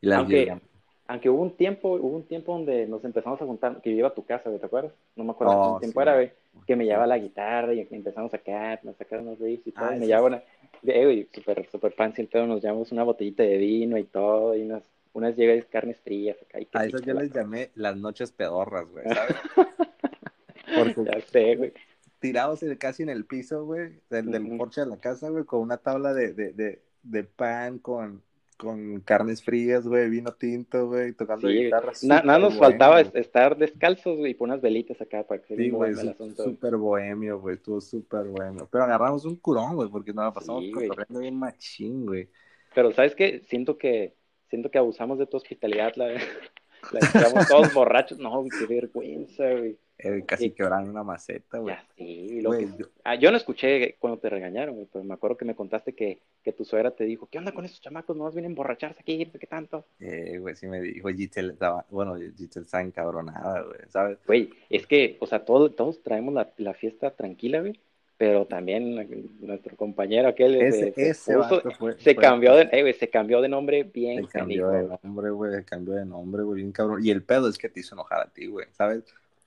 [0.00, 0.58] Y la Aunque,
[1.06, 4.08] aunque hubo un tiempo, hubo un tiempo donde nos empezamos a juntar, que yo iba
[4.08, 4.92] a tu casa, ¿te acuerdas?
[5.16, 6.32] No me acuerdo oh, cuánto tiempo era, güey,
[6.66, 9.94] que me llevaba la guitarra y empezamos a sacar, nos sacar unos riffs y todo,
[9.94, 10.42] y me llevaba una,
[10.82, 14.82] güey, súper, súper fancy, entonces nos llevamos una botellita de vino y todo, y unas,
[15.12, 16.60] unas llegas carnes frías acá.
[16.60, 19.36] Y a eso yo les llamé las noches pedorras, güey, ¿sabes?
[20.96, 21.72] Porque ya sé, güey.
[22.18, 25.76] Tirados casi en el piso, güey, del, del porche de la casa, güey, con una
[25.76, 28.22] tabla de, de, de, de pan con
[28.64, 31.92] con carnes frías, güey, vino tinto, güey, tocando guitarra.
[32.02, 35.94] nada nos faltaba estar descalzos, güey, y poner unas velitas acá para que sí, güey,
[36.36, 38.68] súper bohemio, güey, estuvo súper bohemio.
[38.70, 42.28] Pero agarramos un curón, güey, porque nos la pasamos corriendo bien machín, güey.
[42.74, 43.40] Pero, ¿sabes qué?
[43.46, 44.14] Siento que,
[44.48, 46.08] siento que abusamos de tu hospitalidad, la,
[46.92, 48.18] la todos borrachos.
[48.18, 49.78] No, qué vergüenza, güey.
[49.96, 51.76] Eh, casi quebrando una maceta, güey.
[51.96, 52.68] Sí, lo que...
[53.04, 56.18] ah, yo no escuché cuando te regañaron, güey, pero me acuerdo que me contaste que,
[56.42, 58.16] que tu suegra te dijo, ¿qué onda con esos chamacos?
[58.16, 59.24] ¿No vienen a emborracharse aquí?
[59.26, 59.84] ¿Qué tanto?
[60.00, 64.18] Eh, güey, sí me dijo, estaba, bueno, Giselle está encabronada, güey, ¿sabes?
[64.26, 67.78] Güey, es que, o sea, todos, todos traemos la, la fiesta tranquila, güey,
[68.16, 69.08] pero también
[69.40, 71.34] nuestro compañero aquel ese, ese
[71.78, 75.52] fue, se cambió de eh, se cambió de nombre bien se cambió de nombre güey
[75.52, 78.20] se cambió de nombre güey bien cabrón y el pedo es que te hizo enojar
[78.20, 79.04] a ti güey sabes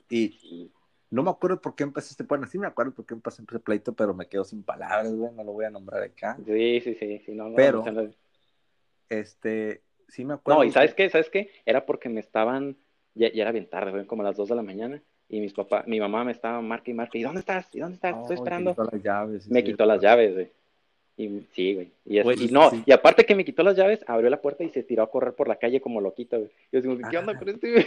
[0.10, 0.72] y
[1.10, 3.60] no me acuerdo por qué empecé este, bueno, sí me acuerdo por qué empecé ese
[3.60, 6.38] pleito, pero me quedo sin palabras, güey, no lo voy a nombrar acá.
[6.46, 7.84] Sí, sí, sí, sí, no, Pero,
[9.10, 10.62] este, sí me acuerdo.
[10.62, 11.10] No, y ¿sabes qué?
[11.10, 11.50] ¿Sabes qué?
[11.66, 12.76] Era porque me estaban,
[13.16, 15.54] ya, ya era bien tarde, güey, como a las 2 de la mañana, y mis
[15.54, 17.68] papás, mi mamá me estaba marca y marca, ¿y dónde estás?
[17.74, 18.18] ¿Y dónde estás?
[18.22, 18.72] Estoy esperando.
[18.72, 19.50] Me quitó las llaves.
[19.50, 20.52] me quitó las llaves, güey.
[21.20, 21.92] Y sí, güey.
[22.06, 25.04] Y, no, y aparte que me quitó las llaves, abrió la puerta y se tiró
[25.04, 26.52] a correr por la calle como loquito, güey.
[26.72, 27.86] Y yo digo, ¿qué onda con este, güey?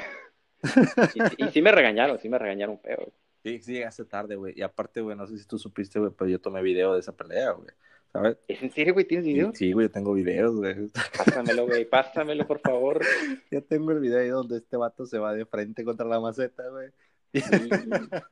[1.39, 3.13] Y, sí me regañaron, sí me regañaron feo.
[3.43, 4.55] Sí, sí, llegaste tarde, güey.
[4.57, 7.17] Y aparte, güey, no sé si tú supiste, güey, pero yo tomé video de esa
[7.17, 7.69] pelea, güey.
[8.13, 8.39] ¿Sabes?
[8.49, 9.07] ¿Es en serio, güey?
[9.07, 9.53] ¿Tienes video?
[9.55, 10.89] Sí, güey, yo tengo videos, güey.
[11.17, 13.01] Pásamelo, güey, pásamelo, por favor.
[13.51, 16.69] Ya tengo el video ahí donde este vato se va de frente contra la maceta,
[16.69, 16.91] güey.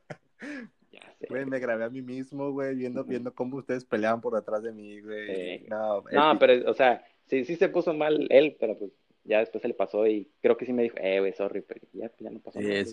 [0.91, 1.27] Ya sé.
[1.29, 4.71] Güey, me grabé a mí mismo, güey, viendo, viendo cómo ustedes peleaban por detrás de
[4.71, 5.65] mí, güey.
[5.69, 8.91] No, no pero, o sea, sí, sí se puso mal él, pero pues
[9.29, 11.81] ya después se le pasó y creo que sí me dijo, eh, güey, sorry, pero
[11.93, 12.83] ya, ya no pasó nada.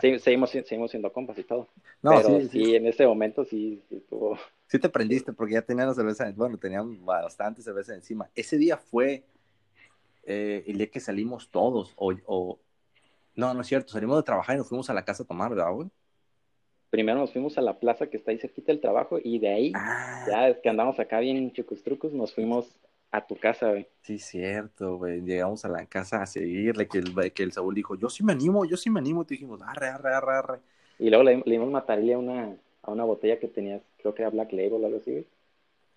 [0.00, 1.66] Sí, seguimos, seguimos siendo compas y todo.
[2.02, 4.38] No, pero sí, en ese momento sí, sí estuvo...
[4.66, 8.28] Sí te prendiste porque ya tenían la cerveza, bueno, tenían bastante cerveza encima.
[8.34, 9.24] Ese día fue
[10.24, 12.58] eh, el día que salimos todos, o, o...
[13.34, 15.48] No, no es cierto, salimos de trabajar y nos fuimos a la casa a tomar,
[15.48, 15.88] ¿verdad, güey?
[16.90, 19.72] primero nos fuimos a la plaza que está ahí cerquita del trabajo y de ahí,
[19.74, 22.74] Ah, ya es que andamos acá bien chucustrucos, nos fuimos
[23.10, 23.86] a tu casa, güey.
[24.02, 25.20] sí, cierto, güey.
[25.22, 28.32] Llegamos a la casa a seguirle, que el, que el Saúl dijo, yo sí me
[28.32, 29.22] animo, yo sí me animo.
[29.22, 30.60] Y te dijimos, arre, arre, arre, arre.
[30.98, 34.22] Y luego le, le dimos matarile a una, a una botella que tenías, creo que
[34.22, 35.26] era Black Label o algo así, güey.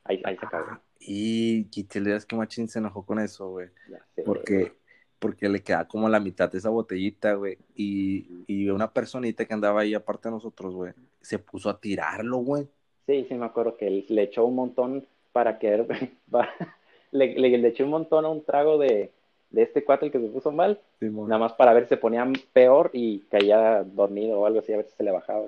[0.03, 0.65] Ahí, ahí se acabó.
[0.69, 3.67] Ah, y y te le das que Machín se enojó con eso, güey.
[4.15, 4.73] Sé, Porque,
[5.19, 7.57] porque le queda como la mitad de esa botellita, güey.
[7.75, 12.37] Y, y una personita que andaba ahí aparte de nosotros, güey, se puso a tirarlo,
[12.37, 12.67] güey.
[13.05, 15.85] Sí, sí, me acuerdo que él le echó un montón para que
[16.29, 16.49] para-
[17.11, 19.11] le, le, le echó un montón a un trago de,
[19.49, 22.25] de este cuate el que se puso mal, nada más para ver si se ponía
[22.53, 25.45] peor y caía dormido o algo así, a ver si se le bajaba.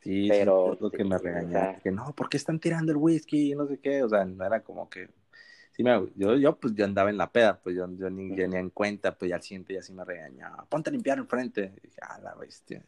[0.00, 1.72] Sí, Pero, sí, que me o regañaba.
[1.72, 3.54] sea- Que no, ¿por qué están tirando el whisky?
[3.54, 4.02] No sé qué.
[4.02, 5.08] O sea, no era como que.
[5.70, 8.56] Sí, me, yo, yo, pues, yo andaba en la peda, pues yo, yo ni, ni
[8.56, 10.66] en cuenta, pues ya al siguiente ya sí me regañaba.
[10.68, 11.72] Ponte a limpiar el frente.
[11.78, 12.82] Y dije, ah, la bestia.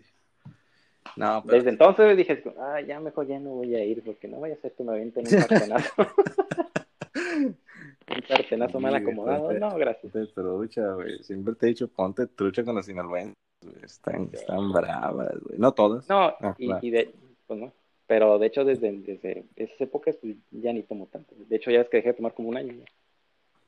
[1.17, 1.59] No, pero.
[1.59, 4.59] Desde entonces dije, ah, ya mejor ya no voy a ir porque no vaya a
[4.59, 5.35] ser que me avienten un.
[8.09, 9.53] un sartenazo mal acomodado.
[9.53, 10.13] No, gracias.
[10.13, 11.19] Ponte trucha, güey.
[11.23, 13.35] Siempre te he dicho, ponte trucha con los sinaloenses.
[13.63, 13.77] güey.
[13.85, 14.37] Están, Sí.
[14.37, 15.59] están bravas, güey.
[15.59, 16.09] No todas.
[16.09, 16.81] No, Ah, y, claro.
[16.87, 17.15] y de,
[17.47, 17.73] pues no.
[18.07, 21.35] Pero de hecho, desde, desde esas épocas, pues ya ni tomo tanto.
[21.37, 22.75] De hecho, ya es que dejé de tomar como un año.
[22.75, 22.85] ¿no?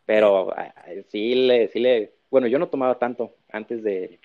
[0.04, 0.74] Pero ah,
[1.08, 4.20] sí le, sí le, bueno, yo no tomaba tanto antes de,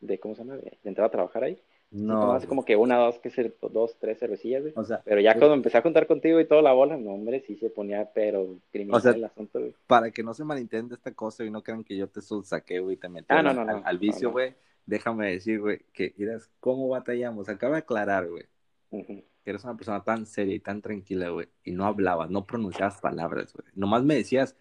[0.00, 0.56] de ¿cómo se llama?
[0.58, 1.58] De entrar a trabajar ahí.
[1.90, 2.32] No.
[2.32, 4.72] así como que una, dos, que ser, dos, tres cervecillas, güey.
[4.76, 7.40] O sea, Pero ya cuando empecé a contar contigo y toda la bola, no, hombre,
[7.46, 9.74] sí se ponía, pero criminal O sea, el asunto, güey.
[9.86, 12.94] para que no se malentienda esta cosa y no crean que yo te saqué, güey,
[12.96, 14.54] y te metí Ah, al- no, no, al, vicio, güey.
[14.84, 17.48] Déjame decir, güey, que miras cómo batallamos.
[17.48, 18.44] Acaba de aclarar, güey,
[18.90, 23.00] que eres una persona tan seria y tan tranquila, güey, y no hablabas, no pronunciabas
[23.00, 23.66] palabras, güey.
[23.74, 24.56] Nomás me decías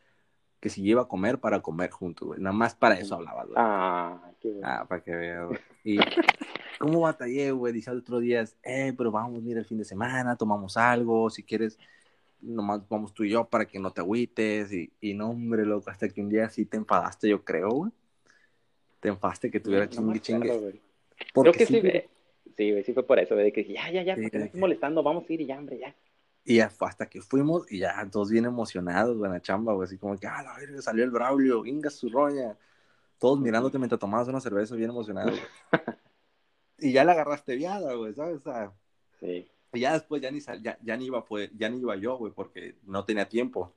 [0.60, 2.40] que si iba a comer para comer juntos, güey.
[2.40, 3.56] Nada más para eso hablabas, güey.
[3.60, 4.68] Ah, qué bueno.
[4.68, 5.60] Ah, para que veas, güey.
[5.84, 5.98] Y
[6.80, 7.74] cómo batallé, güey.
[7.74, 11.44] Dice al otro día, eh, pero vamos, mira, el fin de semana, tomamos algo, si
[11.44, 11.78] quieres,
[12.42, 14.72] nomás vamos tú y yo para que no te agüites.
[14.72, 17.92] Y, y no, hombre, loco, hasta que un día sí te enfadaste, yo creo, güey.
[19.00, 20.58] Te enfadaste que tuviera No chingue, chingue.
[20.58, 20.82] güey.
[21.34, 22.10] Porque Creo que sí, sí, güey.
[22.58, 24.50] Sí, güey, sí fue por eso, güey, de que ya, ya, ya, Sí, porque me
[24.52, 25.94] que- molestando, vamos a ir y ya, hombre, ya.
[26.48, 29.98] Y hasta que fuimos y ya todos bien emocionados, güey, en la chamba, güey, así
[29.98, 32.56] como que, ah, la verga, salió el Braulio, venga su roña.
[33.18, 35.40] Todos mirándote mientras tomabas una cerveza bien emocionados.
[36.80, 38.38] Y ya la agarraste viada, güey, ¿sabes?
[38.38, 38.72] O sea,
[39.20, 39.48] Sí.
[39.74, 42.18] Y ya después ya ni, sal- ya, ya ni iba poder- ya ni iba yo,
[42.18, 43.74] güey, porque no tenía tiempo.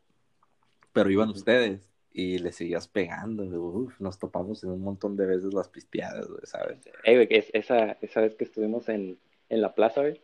[0.93, 1.39] Pero iban Ujú.
[1.39, 3.45] ustedes y le seguías pegando.
[3.45, 6.79] Uf, nos topamos en un montón de veces las pisteadas, güey, ¿sabes?
[7.05, 9.19] Ey, güey, es- esa, esa vez que estuvimos en,
[9.49, 10.21] en la plaza, güey,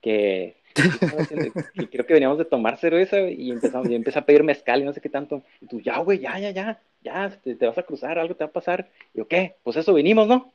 [0.00, 0.56] que,
[1.74, 4.84] que creo que veníamos de tomar cerveza, y empezamos, y empecé a pedir mezcal y
[4.84, 5.42] no sé qué tanto.
[5.60, 8.44] Y tú, ya, güey, ya, ya, ya, ya, te, te vas a cruzar, algo te
[8.44, 8.90] va a pasar.
[9.14, 9.56] Y yo, ¿qué?
[9.62, 10.52] Pues eso vinimos, ¿no?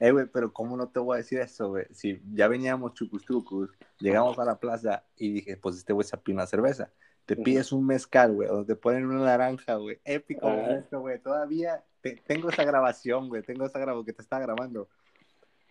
[0.00, 1.84] Eh, güey, pero ¿cómo no te voy a decir eso, güey?
[1.92, 6.16] Si ya veníamos chucus chucus, llegamos a la plaza y dije, pues este güey se
[6.16, 6.90] pide una cerveza.
[7.26, 10.00] Te pides un mezcal, güey, donde te ponen una naranja, güey.
[10.04, 10.82] Épico Ah.
[10.90, 11.20] güey.
[11.20, 13.42] Todavía te- tengo esa grabación, güey.
[13.42, 14.88] Tengo esa grabación que te está grabando.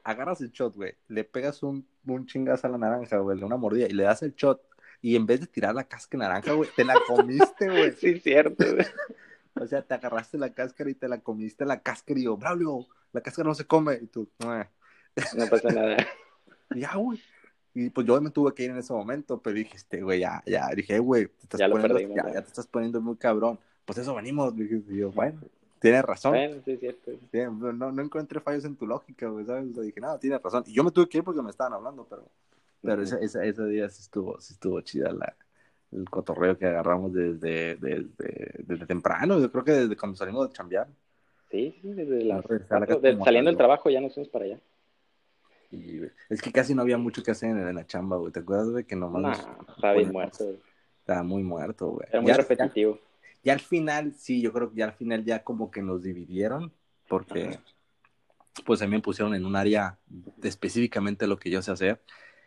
[0.03, 0.93] Agarras el shot, güey.
[1.07, 4.21] Le pegas un, un chingazo a la naranja, güey, de una mordida y le das
[4.23, 4.61] el shot.
[5.01, 7.91] Y en vez de tirar la cáscara de naranja, güey, te la comiste, güey.
[7.99, 8.86] Sí, cierto, güey.
[9.62, 12.86] O sea, te agarraste la cáscara y te la comiste la cáscara y yo, Braulio,
[13.12, 13.95] la cáscara no se come.
[14.01, 14.68] Y tú, "Ah".
[15.36, 15.97] No pasa nada.
[16.76, 17.20] Ya, güey.
[17.74, 20.41] Y pues yo me tuve que ir en ese momento, pero dije, este, güey, ya,
[20.45, 20.68] ya.
[20.76, 23.57] Dije, "Eh, güey, te estás Ya poniendo, perdimos, ya, ya te estás poniendo muy cabrón.
[23.86, 24.55] Pues eso venimos.
[24.55, 25.41] Dije, y yo, bueno,
[25.80, 26.32] tienes razón.
[26.34, 27.01] Bueno, sí, cierto.
[27.12, 27.18] güey.
[27.32, 29.72] Tiene- no, no encontré fallos en tu lógica, güey, ¿sabes?
[29.72, 30.64] O sea, dije, no, tienes razón.
[30.68, 32.30] Y yo me tuve que ir porque me estaban hablando, pero,
[32.82, 33.16] pero Ujú.
[33.16, 35.36] ese, ese, ese día sí estuvo, sí estuvo chida la,
[35.91, 39.39] el cotorreo que agarramos desde, desde, desde temprano.
[39.39, 40.87] Yo creo que desde cuando salimos de chambear.
[41.49, 44.59] Sí, sí, desde las cuatro, de- saliendo del trabajo ya nos fuimos para allá.
[45.71, 48.31] Y es que casi no había mucho que hacer en, en la chamba, güey.
[48.31, 48.83] ¿Te acuerdas, güey?
[48.85, 50.59] Que nomás Nah, nos estaba bien muerto, güey.
[50.99, 52.07] Estaba muy muerto, güey.
[52.09, 52.95] Era muy Ya- repetitivo.
[52.95, 53.01] Ya,
[53.43, 56.71] ya al final, sí, yo creo que ya al final ya como que nos dividieron,
[57.07, 57.59] porque
[58.65, 59.97] pues a mí me pusieron en un área
[60.43, 62.01] específicamente lo que yo sé hacer,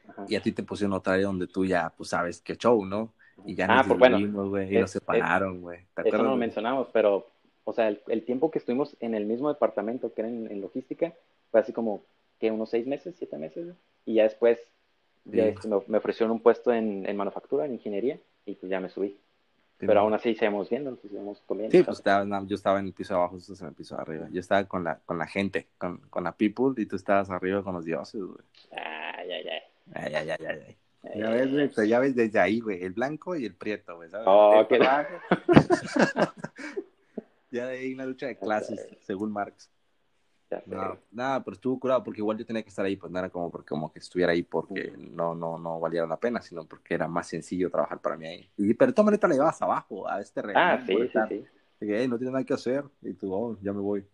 [0.09, 0.27] Ajá.
[0.29, 3.15] y a ti te pusieron otra área donde tú ya, pues sabes qué show, ¿no?
[3.47, 5.81] Y ya Ah, nos pues, bueno, güey, y es- nos separaron, güey.
[5.95, 7.27] ¿Te Eso no lo mencionamos, pero,
[7.65, 10.61] o sea, el, el tiempo que estuvimos en el mismo departamento, que era en, en
[10.61, 11.13] logística,
[11.51, 12.03] fue así como,
[12.39, 13.75] que unos seis meses, siete meses,
[14.05, 14.59] y ya después
[15.25, 15.49] ya Sí.
[15.51, 18.89] este, me, me ofrecieron un puesto en, en manufactura, en ingeniería, y pues ya me
[18.89, 19.17] subí.
[19.79, 21.77] Sí, Pero aún así seguimos viendo, seguimos comiendo.
[21.77, 23.97] Sí, pues estaba- no, yo estaba en el piso de abajo, tú en el piso
[23.97, 24.29] de arriba.
[24.33, 27.63] Yo estaba con la, con la gente, con, con la people, y tú estabas arriba
[27.65, 28.39] con los dioses, güey.
[28.73, 29.31] Ay.
[29.33, 29.45] Ay,
[29.95, 30.59] ay, ay, ay, ay.
[30.69, 30.77] Ay,
[31.15, 34.27] Ya ves, ya ves desde ahí, güey, el blanco y el prieto, güey, ¿sabes?
[34.29, 34.79] Oh, qué-
[37.51, 39.71] ya de ahí una lucha de clases, según Marx.
[40.67, 43.31] No, nada, pero estuvo curado porque igual yo tenía que estar ahí, pues no era
[43.31, 46.95] como, porque, como que estuviera ahí porque no, no, no valiera la pena, sino porque
[46.95, 48.51] era más sencillo trabajar para mí ahí.
[48.59, 50.55] Y, pero todas maneras la llevabas abajo, a este rey.
[50.57, 51.45] Ah, sí, sí, sí.
[51.81, 54.07] Que, "Hey, no tiene nada que hacer, y tú, oh, ya me voy.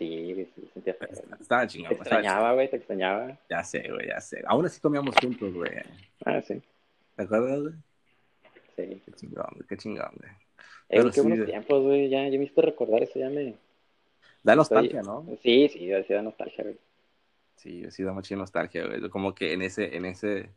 [0.00, 1.08] Sí, sí, sentía feo.
[1.38, 1.94] Estaba Te chingado.
[1.94, 3.38] extrañaba, güey, te extrañaba.
[3.50, 4.42] Ya sé, güey, ya sé.
[4.46, 5.70] Aún así comíamos juntos, güey.
[6.24, 6.62] Ah, sí,
[7.16, 7.74] ¿Te acuerdas, güey?
[8.76, 9.02] sí.
[9.04, 10.30] Qué chingón, güey, qué chingón, güey.
[10.88, 12.08] Eh, qué sí, buenos tiempos, güey.
[12.08, 13.54] Ya, ya me hiciste recordar eso, ya me.
[14.42, 15.26] Da nostalgia, ¿no?
[15.42, 16.78] Sí, sí, sí, da nostalgia, güey.
[17.56, 19.06] Sí, sí da mucha nostalgia, güey.
[19.10, 20.48] Como que en ese, en ese,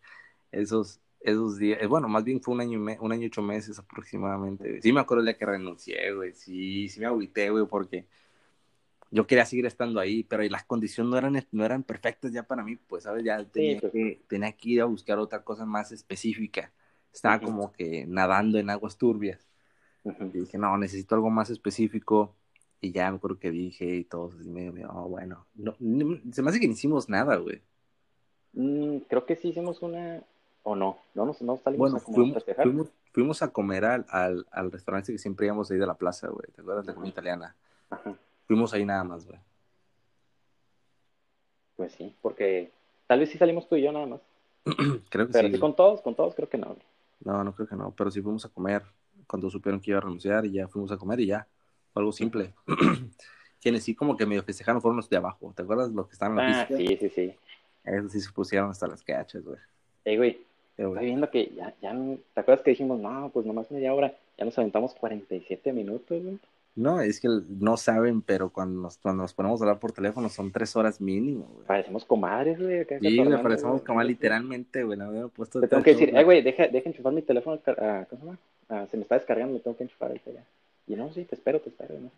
[0.53, 3.25] esos, esos días, eh, bueno, más bien fue un año y me- un año y
[3.25, 4.69] ocho meses aproximadamente.
[4.69, 4.81] güey.
[4.81, 6.31] Sí me acuerdo el día que renuncié, güey.
[6.33, 8.05] Sí, sí me agüité, güey, porque
[9.13, 12.63] yo quería seguir estando ahí, pero las condiciones no eran, no eran perfectas ya para
[12.63, 13.23] mí, pues, ¿sabes?
[13.23, 13.91] Ya tenía, pues.
[13.93, 16.71] que, tenía que ir a buscar otra cosa más específica.
[17.13, 17.45] Estaba Ujú.
[17.45, 19.47] como que nadando en aguas turbias.
[20.03, 20.31] Ujú.
[20.33, 22.33] Y dije, no, necesito algo más específico.
[22.81, 25.45] Y ya me acuerdo que dije y todos, y me, me- oh, bueno.
[25.53, 27.61] No, ni- se me hace que no hicimos nada, güey.
[28.53, 30.23] Mm, creo que sí hicimos una.
[30.63, 32.63] O no, no nos no salimos Bueno, a como fuimos, festejar.
[32.65, 36.29] fuimos, fuimos a comer al, al, al restaurante que siempre íbamos ahí de la plaza,
[36.29, 36.47] güey.
[36.53, 36.85] ¿Te acuerdas?
[36.85, 37.55] La comida italiana.
[37.89, 38.15] Ajá.
[38.47, 39.39] Fuimos ahí nada más, güey.
[41.75, 42.71] Pues sí, porque
[43.07, 44.21] tal vez sí salimos tú y yo nada más.
[45.09, 45.53] Creo que Pero sí.
[45.55, 46.67] sí con todos, con todos creo que no.
[46.67, 46.79] güey.
[47.25, 47.91] No, no creo que no.
[47.95, 48.83] Pero sí fuimos a comer
[49.27, 51.47] cuando supieron que iba a renunciar y ya fuimos a comer y ya.
[51.93, 52.53] Fue algo simple.
[53.61, 55.53] Quienes sí como que medio festejaron fueron los de abajo.
[55.55, 56.77] ¿Te acuerdas los que estaban en la Ah, pista?
[56.77, 57.35] sí, sí, sí.
[57.85, 59.57] Esos sí se pusieron hasta las cachas, güey.
[60.05, 60.29] Ey, güey,
[60.77, 60.91] Eh, güey.
[60.93, 61.93] estoy viendo que ya, ya,
[62.33, 64.13] ¿te acuerdas que dijimos, no, pues nomás media hora?
[64.37, 66.39] Ya nos aventamos 47 minutos, güey.
[66.75, 70.27] No, es que no saben, pero cuando nos, cuando nos ponemos a hablar por teléfono
[70.29, 71.67] son tres horas mínimo, güey.
[71.67, 72.83] Parecemos comadres, güey.
[72.83, 73.85] Sí, me cotorreando, parecemos güey.
[73.85, 74.97] como literalmente, güey.
[74.97, 77.61] La había puesto Te tengo que decir, eh, güey, deja, deja enchufar mi teléfono.
[77.77, 78.39] ah, ¿Cómo se llama?
[78.69, 80.43] Ah, se me está descargando, me tengo que enchufar ahorita ya.
[80.87, 81.95] Y no, sí, te espero, te espero.
[81.99, 82.09] ¿no?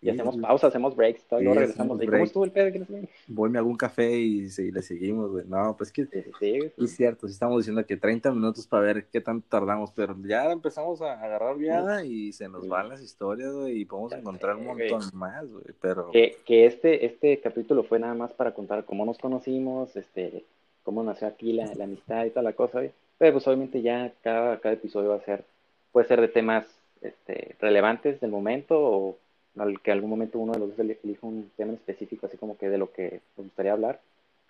[0.00, 0.40] Y hacemos sí.
[0.40, 2.00] pausa, hacemos breaks, todo, y luego regresamos.
[2.00, 2.70] ¿Y cómo estuvo el pedo?
[2.70, 5.44] ¿Quién es el- Voy, me hago un café y, sí, le seguimos, güey.
[5.48, 8.84] No, pues que Sí, sí, sí, es cierto, sí estamos diciendo que 30 minutos para
[8.84, 13.02] ver qué tanto tardamos, pero ya empezamos a agarrar viada y se nos van las
[13.02, 14.88] historias, güey, y podemos Ya encontrar sé, un güey.
[14.90, 15.64] montón más, güey.
[15.80, 20.44] Pero Que, que este, este capítulo fue nada más para contar cómo nos conocimos, este,
[20.84, 22.92] cómo nació aquí la, la amistad y toda la cosa, güey.
[23.18, 25.42] Pero pues obviamente ya cada, cada episodio va a ser,
[25.90, 26.64] puede ser de temas
[27.02, 29.18] este, relevantes del momento o
[29.56, 32.36] al que algún momento uno de los dos eli- elija un tema en específico, así
[32.36, 34.00] como que de lo que nos gustaría hablar.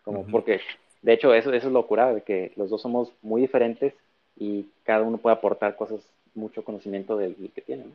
[0.02, 0.30] Como Ujú.
[0.30, 0.60] porque,
[1.02, 3.94] de hecho, eso, eso es lo curado, de que los dos somos muy diferentes
[4.36, 6.00] y cada uno puede aportar cosas,
[6.34, 7.92] mucho conocimiento del, del que tiene, ¿no?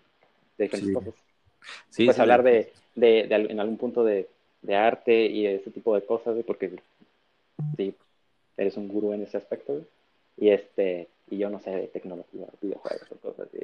[0.58, 0.94] De diferentes Sí.
[0.94, 1.14] cosas
[1.90, 4.28] sí, pues sí, hablar de, de, de en algún punto de,
[4.62, 6.72] de arte y de ese tipo de cosas, porque
[7.78, 7.96] sí,
[8.58, 9.82] eres un gurú en ese aspecto.
[10.38, 13.60] Y este, y yo no sé de tecnología, videojuegos o cosas así.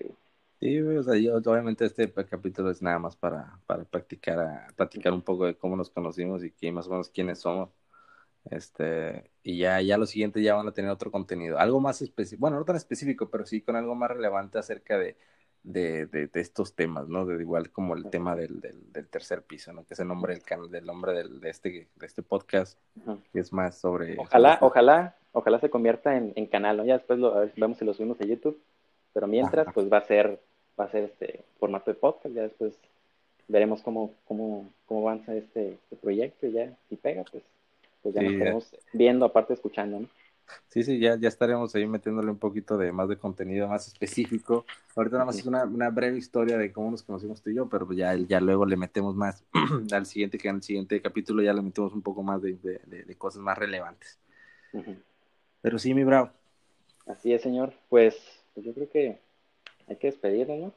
[0.60, 5.14] Sí, o sea, yo, obviamente este capítulo es nada más para, para practicar, a, practicar
[5.14, 7.70] un poco de cómo nos conocimos y quién, más o menos quiénes somos.
[8.52, 12.42] Este, y ya, ya lo siguiente ya van a tener otro contenido, algo más específico,
[12.42, 15.18] bueno, no tan específico, pero sí con algo más relevante acerca de,
[15.64, 17.26] de, de, de estos temas, ¿no?
[17.26, 19.86] De igual como el tema del, del, del tercer piso, ¿no?
[19.86, 22.78] Que es el nombre del canal, del nombre del, de este, de este podcast,
[23.32, 24.18] que es más sobre.
[24.18, 26.86] Ojalá, sobre- ojalá, ojalá se convierta en, en canal, ¿no?
[26.86, 28.60] Ya después lo, a ver, vemos si lo subimos a YouTube,
[29.14, 29.74] pero mientras, Ajá.
[29.74, 30.40] pues va a ser,
[30.80, 32.74] va a ser este formato de podcast, ya después
[33.48, 37.44] veremos cómo, cómo, cómo avanza este, este proyecto y ya, si pega, pues,
[38.04, 40.08] pues ya Sí, nos estaremos viendo, aparte escuchando, ¿no?
[40.68, 44.66] Sí, sí, ya, ya estaremos ahí metiéndole un poquito de más de contenido más específico.
[44.96, 47.70] Ahorita nada más es una, una breve historia de cómo nos conocimos tú y yo,
[47.70, 49.44] pero ya, ya luego le metemos más
[49.92, 53.16] al siguiente, que siguiente capítulo ya le metemos un poco más de, de- de- de
[53.16, 54.18] cosas más relevantes.
[55.62, 56.32] Pero sí, mi bravo.
[57.06, 57.74] Así es, señor.
[57.90, 59.18] Pues, pues yo creo que
[59.88, 60.74] hay que despedirnos, ¿no?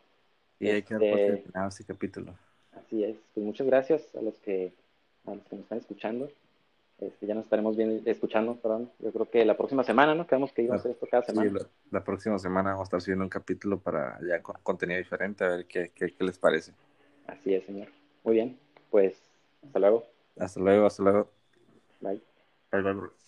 [0.60, 2.38] Y hay que dar por Este- terminado este capítulo.
[2.72, 3.16] Así es.
[3.34, 4.72] Pues muchas gracias a los que
[5.26, 6.30] a los que nos están escuchando.
[6.98, 8.90] Este, ya nos estaremos bien escuchando, perdón.
[9.00, 10.26] Yo creo que la próxima semana, ¿no?
[10.26, 11.50] Quedamos que íbamos a hacer esto cada Sí, semana.
[11.52, 15.44] la, la próxima semana vamos a estar subiendo un capítulo para ya con contenido diferente,
[15.44, 16.72] a ver qué, qué, qué les parece.
[17.26, 17.88] Así es, señor.
[18.22, 18.58] Muy bien.
[18.90, 19.20] Pues,
[19.64, 20.06] hasta luego.
[20.38, 21.28] Hasta luego, hasta luego.
[22.00, 22.20] Bye.
[22.70, 23.21] Bye, bye, bye.